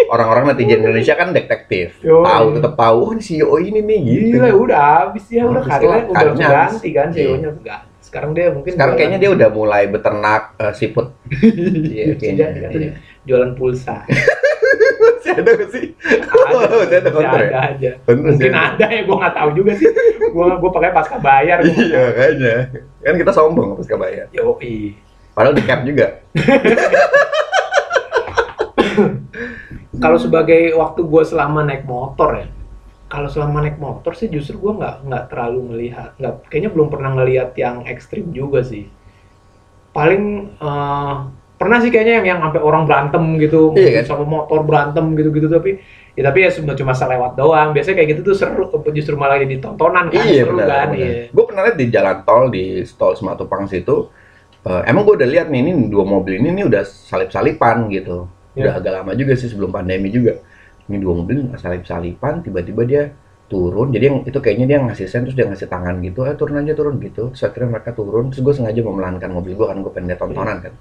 Orang-orang 0.06 0.44
netizen 0.50 0.80
Indonesia 0.80 1.14
kan 1.14 1.32
detektif, 1.32 1.96
Yo, 2.00 2.20
tahu 2.22 2.46
iya. 2.50 2.56
tetap 2.60 2.74
tahu, 2.76 2.98
oh 3.00 3.12
ini 3.12 3.22
CEO 3.22 3.56
ini 3.58 3.80
nih 3.80 4.00
gitu. 4.04 4.26
Gila, 4.36 4.50
udah 4.54 4.80
habis 5.02 5.26
ya, 5.28 5.44
udah 5.44 5.64
karirnya 5.64 6.04
udah 6.06 6.36
ganti 6.38 6.90
kan 6.92 7.08
Iya. 7.10 7.16
CEO-nya 7.16 7.50
enggak. 7.50 7.82
Sekarang 8.00 8.32
dia 8.32 8.52
mungkin 8.52 8.72
Sekarang 8.72 8.94
jualan- 8.94 9.00
kayaknya 9.00 9.20
dia 9.20 9.32
udah 9.32 9.50
mulai 9.50 9.84
beternak 9.88 10.44
eh, 10.56 10.74
siput. 10.74 11.08
Iya, 11.96 12.14
kayaknya. 12.14 12.46
atau 12.68 12.78
Iya. 12.78 12.94
jualan 13.24 13.52
pulsa. 13.56 14.04
Masih 15.02 15.32
ada 15.34 15.52
nggak 15.56 15.70
sih? 15.72 15.86
Ada, 15.96 16.66
Masih 16.84 16.98
ada 17.00 17.10
masih 17.10 17.24
ya? 17.24 17.32
ada 17.32 17.60
aja. 17.64 17.92
Mungkin 18.06 18.54
ada 18.54 18.86
ya, 18.86 19.02
gua 19.02 19.16
nggak 19.18 19.34
tahu 19.34 19.50
juga 19.56 19.72
sih. 19.74 19.88
Gua 20.30 20.60
gua 20.60 20.70
pakai 20.70 20.92
pasca 20.92 21.18
bayar. 21.18 21.58
Iya, 21.64 22.04
kayaknya. 22.12 22.56
Kan 23.00 23.16
kita 23.18 23.32
sombong 23.32 23.74
pas 23.74 23.88
kebayar. 23.88 24.28
tahu. 24.30 24.60
Yoi. 24.60 25.00
Padahal 25.34 25.58
di 25.58 25.64
cap 25.66 25.82
juga. 25.82 26.08
Kalau 29.94 30.18
sebagai 30.18 30.74
waktu 30.76 31.02
gue 31.06 31.24
selama 31.24 31.64
naik 31.64 31.86
motor 31.86 32.36
ya, 32.36 32.48
kalau 33.08 33.30
selama 33.30 33.62
naik 33.62 33.78
motor 33.78 34.18
sih 34.18 34.26
justru 34.28 34.58
gue 34.58 34.74
nggak 34.82 35.06
nggak 35.06 35.24
terlalu 35.30 35.60
melihat, 35.70 36.18
nggak 36.18 36.50
kayaknya 36.50 36.70
belum 36.74 36.88
pernah 36.90 37.14
ngelihat 37.14 37.54
yang 37.56 37.86
ekstrim 37.86 38.34
juga 38.34 38.66
sih. 38.66 38.90
Paling 39.94 40.24
eh, 40.58 41.14
pernah 41.62 41.78
sih 41.80 41.94
kayaknya 41.94 42.14
yang 42.20 42.26
yang 42.36 42.40
sampai 42.42 42.62
orang 42.66 42.84
berantem 42.90 43.24
gitu, 43.38 43.72
Iya 43.78 44.02
kan? 44.02 44.04
sama 44.10 44.26
motor 44.26 44.66
berantem 44.66 45.14
gitu-gitu 45.14 45.48
tapi 45.48 45.78
ya 46.18 46.22
tapi 46.26 46.38
ya 46.42 46.50
cuma 46.52 46.74
cuma 46.74 46.94
selewat 46.98 47.32
doang. 47.38 47.70
Biasanya 47.72 47.96
kayak 48.02 48.10
gitu 48.18 48.22
tuh 48.34 48.36
seru, 48.36 48.66
justru 48.92 49.14
malah 49.14 49.38
jadi 49.40 49.62
tontonan 49.62 50.10
kan, 50.10 50.26
Iya 50.26 50.44
seru 50.44 50.58
benar. 50.58 50.68
kan. 50.68 50.88
benar. 50.92 51.00
Iya. 51.00 51.24
Gue 51.32 51.44
pernah 51.46 51.62
lihat 51.70 51.78
di 51.78 51.86
jalan 51.94 52.18
tol 52.26 52.44
di 52.50 52.66
Stol 52.84 53.14
Sematupang 53.14 53.70
situ. 53.70 54.10
Eh, 54.70 54.82
emang 54.90 55.04
gue 55.08 55.16
udah 55.20 55.30
lihat 55.30 55.48
nih 55.52 55.60
ini 55.64 55.72
dua 55.92 56.04
mobil 56.08 56.40
ini 56.40 56.50
nih 56.56 56.66
udah 56.70 56.84
salip-salipan 56.86 57.90
gitu. 57.92 58.28
Udah 58.54 58.74
Iya. 58.78 58.80
agak 58.80 58.92
lama 59.02 59.12
juga 59.18 59.34
sih 59.34 59.50
sebelum 59.52 59.74
pandemi 59.74 60.10
juga. 60.14 60.38
Ini 60.90 60.98
dua 61.00 61.14
mobil 61.24 61.38
salip-salipan, 61.58 62.44
tiba-tiba 62.46 62.82
dia 62.86 63.04
turun. 63.50 63.90
Jadi 63.94 64.04
yang 64.10 64.18
itu 64.26 64.38
kayaknya 64.44 64.66
dia 64.70 64.78
ngasih 64.84 65.08
sen 65.10 65.22
terus 65.26 65.36
dia 65.38 65.46
ngasih 65.50 65.68
tangan 65.72 65.96
gitu, 66.06 66.26
eh 66.28 66.36
turun 66.38 66.56
aja 66.62 66.74
turun 66.78 66.96
gitu. 67.02 67.32
Terus 67.34 67.44
akhirnya 67.48 67.70
mereka 67.80 67.92
turun. 67.96 68.30
Terus 68.32 68.42
gue 68.46 68.54
sengaja 68.62 68.82
memelankan 68.84 69.30
mobil 69.32 69.54
gue 69.58 69.68
kan 69.68 69.78
gue 69.82 69.92
pengen 69.94 70.08
lihat 70.14 70.20
tontonan 70.22 70.58
kan. 70.64 70.74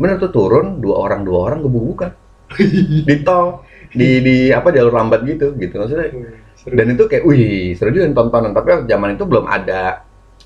Bener 0.00 0.16
tuh 0.18 0.30
turun 0.34 0.82
dua 0.82 0.96
orang 1.06 1.22
dua 1.22 1.38
orang 1.50 1.58
gebuk-gebukan 1.62 2.10
di 3.08 3.16
tol 3.22 3.62
di 3.94 4.08
di 4.26 4.36
apa 4.50 4.68
jalur 4.74 4.90
lambat 4.90 5.22
gitu 5.22 5.54
gitu 5.54 5.74
maksudnya 5.78 6.10
Seru. 6.58 6.74
dan 6.74 6.86
itu 6.92 7.04
kayak 7.06 7.24
wih 7.26 7.72
seru 7.78 7.94
juga 7.94 8.10
tontonan 8.10 8.50
tapi 8.50 8.84
zaman 8.90 9.14
itu 9.14 9.24
belum 9.26 9.46
ada 9.46 10.02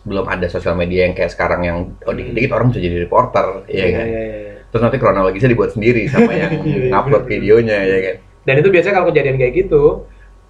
belum 0.09 0.27
ada 0.27 0.47
sosial 0.49 0.75
media 0.75 1.05
yang 1.05 1.13
kayak 1.13 1.31
sekarang 1.31 1.61
yang 1.63 1.79
oh 2.03 2.13
dikit-dikit 2.13 2.51
orang 2.51 2.73
bisa 2.73 2.81
jadi 2.81 2.97
reporter 2.99 3.47
ya 3.69 3.77
Iya, 3.79 3.87
kan 3.93 4.07
iya, 4.07 4.23
iya. 4.25 4.53
terus 4.67 4.83
nanti 4.83 4.97
kronologisnya 4.97 5.51
dibuat 5.51 5.71
sendiri 5.71 6.09
sama 6.09 6.33
yang 6.33 6.53
Iya, 6.65 6.89
ngupload 6.91 7.05
bener-bener. 7.23 7.31
videonya 7.31 7.79
ya 7.85 7.99
kan 8.03 8.17
Dan 8.43 8.55
itu 8.59 8.69
biasanya 8.69 8.95
kalau 8.97 9.07
kejadian 9.09 9.37
kayak 9.37 9.55
gitu, 9.55 9.83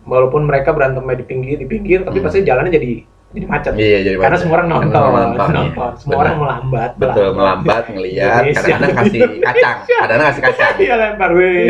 walaupun 0.06 0.46
mereka 0.46 0.70
berantemnya 0.70 1.18
di 1.18 1.26
pinggir 1.26 1.58
di 1.58 1.66
pinggir, 1.66 2.06
tapi 2.06 2.18
Hmm. 2.18 2.24
pasti 2.24 2.46
jalannya 2.46 2.70
jadi 2.70 2.90
jadi 3.28 3.44
macet. 3.44 3.72
iya 3.76 3.98
jadi 4.00 4.16
Karena 4.16 4.38
semua 4.40 4.54
orang 4.56 4.68
nonton, 4.72 4.88
Karena 4.88 5.20
nonton, 5.20 5.48
iya. 5.52 5.58
nonton. 5.60 5.92
Semua 6.00 6.12
Benar. 6.16 6.24
orang 6.24 6.38
melambat. 6.40 6.90
betul 6.96 7.28
melambat 7.36 7.82
ngelihat 7.92 8.24
Indonesia. 8.40 8.56
kadang-kadang 8.56 8.92
kasih 8.96 9.20
kacang 9.44 9.76
kadang-kadang 9.84 10.26
kasih 10.32 10.42
kacang 10.48 10.74
Iya 10.80 10.94
lempar, 10.96 11.30
weh, 11.36 11.68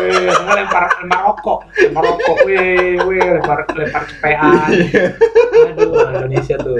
weh, 0.00 0.26
semua 0.32 0.54
lempar 0.56 0.82
lempar 1.04 1.20
rokok, 1.28 1.58
lempar 1.76 2.02
rokok, 2.08 2.36
weh, 2.48 2.96
weh, 2.96 3.20
lempar 3.20 3.58
lempar 3.76 4.02
cepean. 4.08 4.68
Aduh, 5.68 5.90
orang 5.92 6.14
Indonesia 6.24 6.54
tuh, 6.56 6.76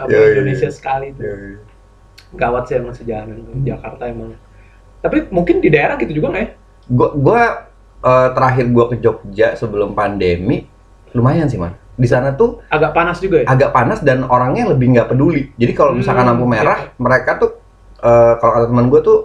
apa 0.00 0.08
Iya, 0.08 0.16
iya, 0.16 0.28
Indonesia 0.32 0.68
iya. 0.68 0.74
sekali 0.74 1.06
tuh. 1.12 1.60
Gawat 2.32 2.62
sih 2.64 2.80
emang 2.80 2.96
sejalanan 2.96 3.36
tuh 3.44 3.54
Jakarta 3.60 4.08
emang. 4.08 4.32
Tapi 5.04 5.28
mungkin 5.28 5.60
di 5.60 5.68
daerah 5.68 6.00
gitu 6.00 6.16
juga 6.16 6.32
nggak 6.32 6.40
ya? 6.40 6.50
gua 6.88 7.08
gua 7.14 7.40
eh, 8.00 8.28
terakhir 8.32 8.64
gua 8.72 8.84
ke 8.88 8.96
Jogja 8.98 9.52
sebelum 9.54 9.92
pandemi 9.92 10.64
lumayan 11.12 11.46
sih 11.46 11.60
man 11.60 11.76
di 11.92 12.08
sana 12.08 12.32
tuh 12.32 12.64
Agak 12.66 12.92
panas 12.92 13.18
juga 13.18 13.44
ya? 13.44 13.46
agak 13.46 13.70
panas 13.70 14.00
dan 14.00 14.24
orangnya 14.24 14.72
lebih 14.72 14.92
nggak 14.92 15.08
peduli. 15.08 15.52
Jadi 15.54 15.72
kalau 15.72 15.92
misalkan 15.92 16.24
Hmm, 16.24 16.32
lampu 16.34 16.46
merah, 16.46 16.90
mereka 16.96 17.36
tuh 17.36 17.50
eh, 17.98 18.32
kalau 18.36 18.52
kata 18.52 18.66
teman 18.66 18.86
gue 18.88 19.00
tuh 19.00 19.18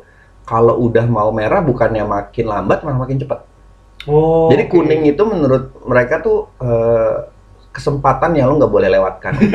kalau 0.43 0.79
udah 0.79 1.05
mau 1.05 1.29
merah 1.29 1.59
bukannya 1.59 2.03
makin 2.03 2.45
lambat 2.45 2.83
malah 2.83 2.99
makin 2.99 3.17
cepat. 3.17 3.43
Oh. 4.05 4.47
Jadi 4.47 4.63
oke. 4.65 4.71
kuning 4.71 5.03
itu 5.05 5.23
menurut 5.23 5.75
mereka 5.83 6.19
tuh 6.19 6.47
eh, 6.57 7.15
kesempatan 7.69 8.33
yang 8.33 8.49
lo 8.49 8.57
nggak 8.57 8.73
boleh 8.73 8.89
lewatkan. 8.89 9.33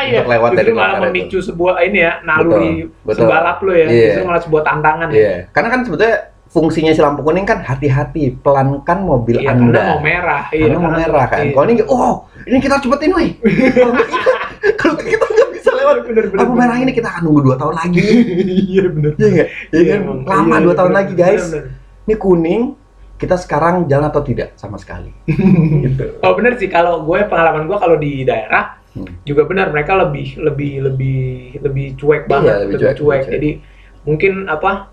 Iya, 0.00 0.24
untuk 0.24 0.32
lewat 0.32 0.50
dari 0.56 0.72
malah 0.72 0.96
memicu 1.04 1.44
sebuah 1.44 1.84
ini 1.84 2.00
ya 2.00 2.24
naluri 2.24 2.88
Betul, 2.88 3.04
betul. 3.04 3.20
sebalap 3.20 3.58
lo 3.60 3.72
ya, 3.76 3.84
Iya. 3.84 4.00
justru 4.08 4.24
malah 4.24 4.40
sebuah 4.40 4.62
tantangan 4.64 5.08
ya. 5.12 5.16
Iya, 5.20 5.34
karena 5.52 5.68
kan 5.68 5.80
sebetulnya 5.84 6.16
fungsinya 6.50 6.90
si 6.90 6.98
lampu 6.98 7.22
kuning 7.22 7.46
kan 7.46 7.62
hati-hati, 7.62 8.34
pelankan 8.36 8.98
mobil 9.00 9.38
Iya, 9.38 9.54
anda. 9.54 9.70
karena 9.70 9.88
mau 9.88 10.00
merah. 10.02 10.42
Iya, 10.50 10.62
Karena 10.66 10.78
mau 10.78 10.92
merah 10.92 11.24
kan. 11.24 11.38
iya. 11.40 11.52
Kalau 11.54 11.64
ini, 11.64 11.74
oh 11.86 12.12
ini 12.44 12.58
kita 12.58 12.76
cepetin, 12.78 13.10
woi. 13.14 13.28
Kalau 14.76 14.94
kita, 14.98 15.24
nggak 15.24 15.48
bisa 15.54 15.70
lewat 15.72 15.96
bener, 16.04 16.24
bener, 16.28 16.38
lampu 16.42 16.54
merah 16.54 16.76
ini 16.76 16.90
kita 16.90 17.08
akan 17.08 17.22
nunggu 17.24 17.40
dua 17.42 17.56
tahun 17.56 17.74
lagi. 17.76 18.02
Iya 18.70 18.84
bener. 18.90 19.12
Iya 19.14 19.28
nggak? 19.30 19.48
Iya 19.70 19.82
kan? 19.86 20.00
Lama 20.26 20.44
Iya, 20.50 20.64
dua 20.66 20.74
tahun 20.74 20.90
bener, 20.90 20.98
lagi 21.00 21.12
guys. 21.14 21.44
bener, 21.46 21.62
bener. 21.64 21.78
Ini 22.00 22.14
kuning, 22.18 22.62
kita 23.14 23.36
sekarang 23.36 23.74
jalan 23.86 24.06
atau 24.08 24.20
tidak 24.20 24.48
sama 24.54 24.76
sekali. 24.76 25.14
gitu. 25.86 26.04
Oh 26.20 26.34
bener 26.34 26.58
sih 26.58 26.66
kalau 26.66 27.04
gue 27.04 27.18
pengalaman 27.24 27.64
gue 27.64 27.78
kalau 27.78 27.96
di 27.96 28.22
daerah 28.22 28.76
Hmm. 28.90 29.06
juga 29.22 29.46
benar 29.46 29.70
mereka 29.70 29.94
lebih 29.94 30.34
lebih 30.34 30.82
lebih 30.82 31.20
lebih 31.62 31.94
cuek 31.94 32.26
banget, 32.26 32.50
Iya, 32.50 32.62
lebih 32.66 32.74
lebih, 32.74 32.98
cuek, 32.98 32.98
cuek. 32.98 33.22
Jadi 33.30 33.50
mungkin 34.02 34.32
apa? 34.50 34.89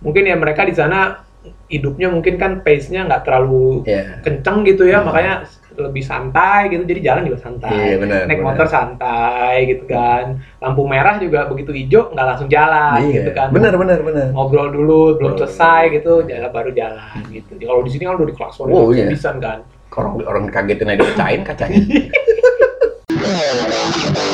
Mungkin 0.00 0.22
ya 0.24 0.34
mereka 0.34 0.64
di 0.64 0.72
sana 0.72 1.20
hidupnya 1.66 2.06
mungkin 2.06 2.36
kan 2.36 2.60
pace-nya 2.60 3.04
nggak 3.04 3.22
terlalu 3.22 3.80
Iya. 3.84 4.20
kenceng 4.20 4.62
gitu 4.62 4.84
ya, 4.84 5.00
Hmm. 5.00 5.06
makanya 5.06 5.32
lebih 5.72 6.02
santai 6.02 6.68
gitu. 6.68 6.82
Jadi 6.84 7.00
jalan 7.00 7.22
juga 7.24 7.38
santai. 7.40 7.72
Iya 7.72 7.94
benar. 7.96 8.20
naik 8.26 8.36
benar. 8.36 8.46
motor 8.52 8.66
santai 8.66 9.54
gitu 9.66 9.82
kan 9.86 10.36
lampu 10.58 10.82
merah 10.84 11.16
juga 11.16 11.46
begitu 11.46 11.70
hijau 11.72 12.10
nggak 12.10 12.26
langsung 12.26 12.48
jalan 12.48 12.98
Iya. 13.00 13.12
gitu 13.16 13.30
kan 13.32 13.48
Benar 13.48 13.72
benar 13.74 13.98
benar. 14.02 14.26
ngobrol 14.30 14.68
dulu 14.68 15.16
belum 15.16 15.30
selesai 15.36 15.88
gitu 15.94 16.20
jalan 16.22 16.50
baru 16.50 16.70
jalan 16.70 17.22
gitu 17.30 17.50
kalau 17.56 17.80
di 17.80 17.90
sini 17.90 18.02
kan 18.04 18.14
udah 18.14 18.28
diklakson 18.28 18.66
Oh, 18.68 18.90
iya. 18.90 19.06
bisa 19.06 19.30
kan 19.34 19.62
Orang 19.90 20.22
orang 20.22 20.46
kagetin 20.48 20.86
aja 20.86 20.98
dipecahin 20.98 21.42
kacanya. 21.42 21.78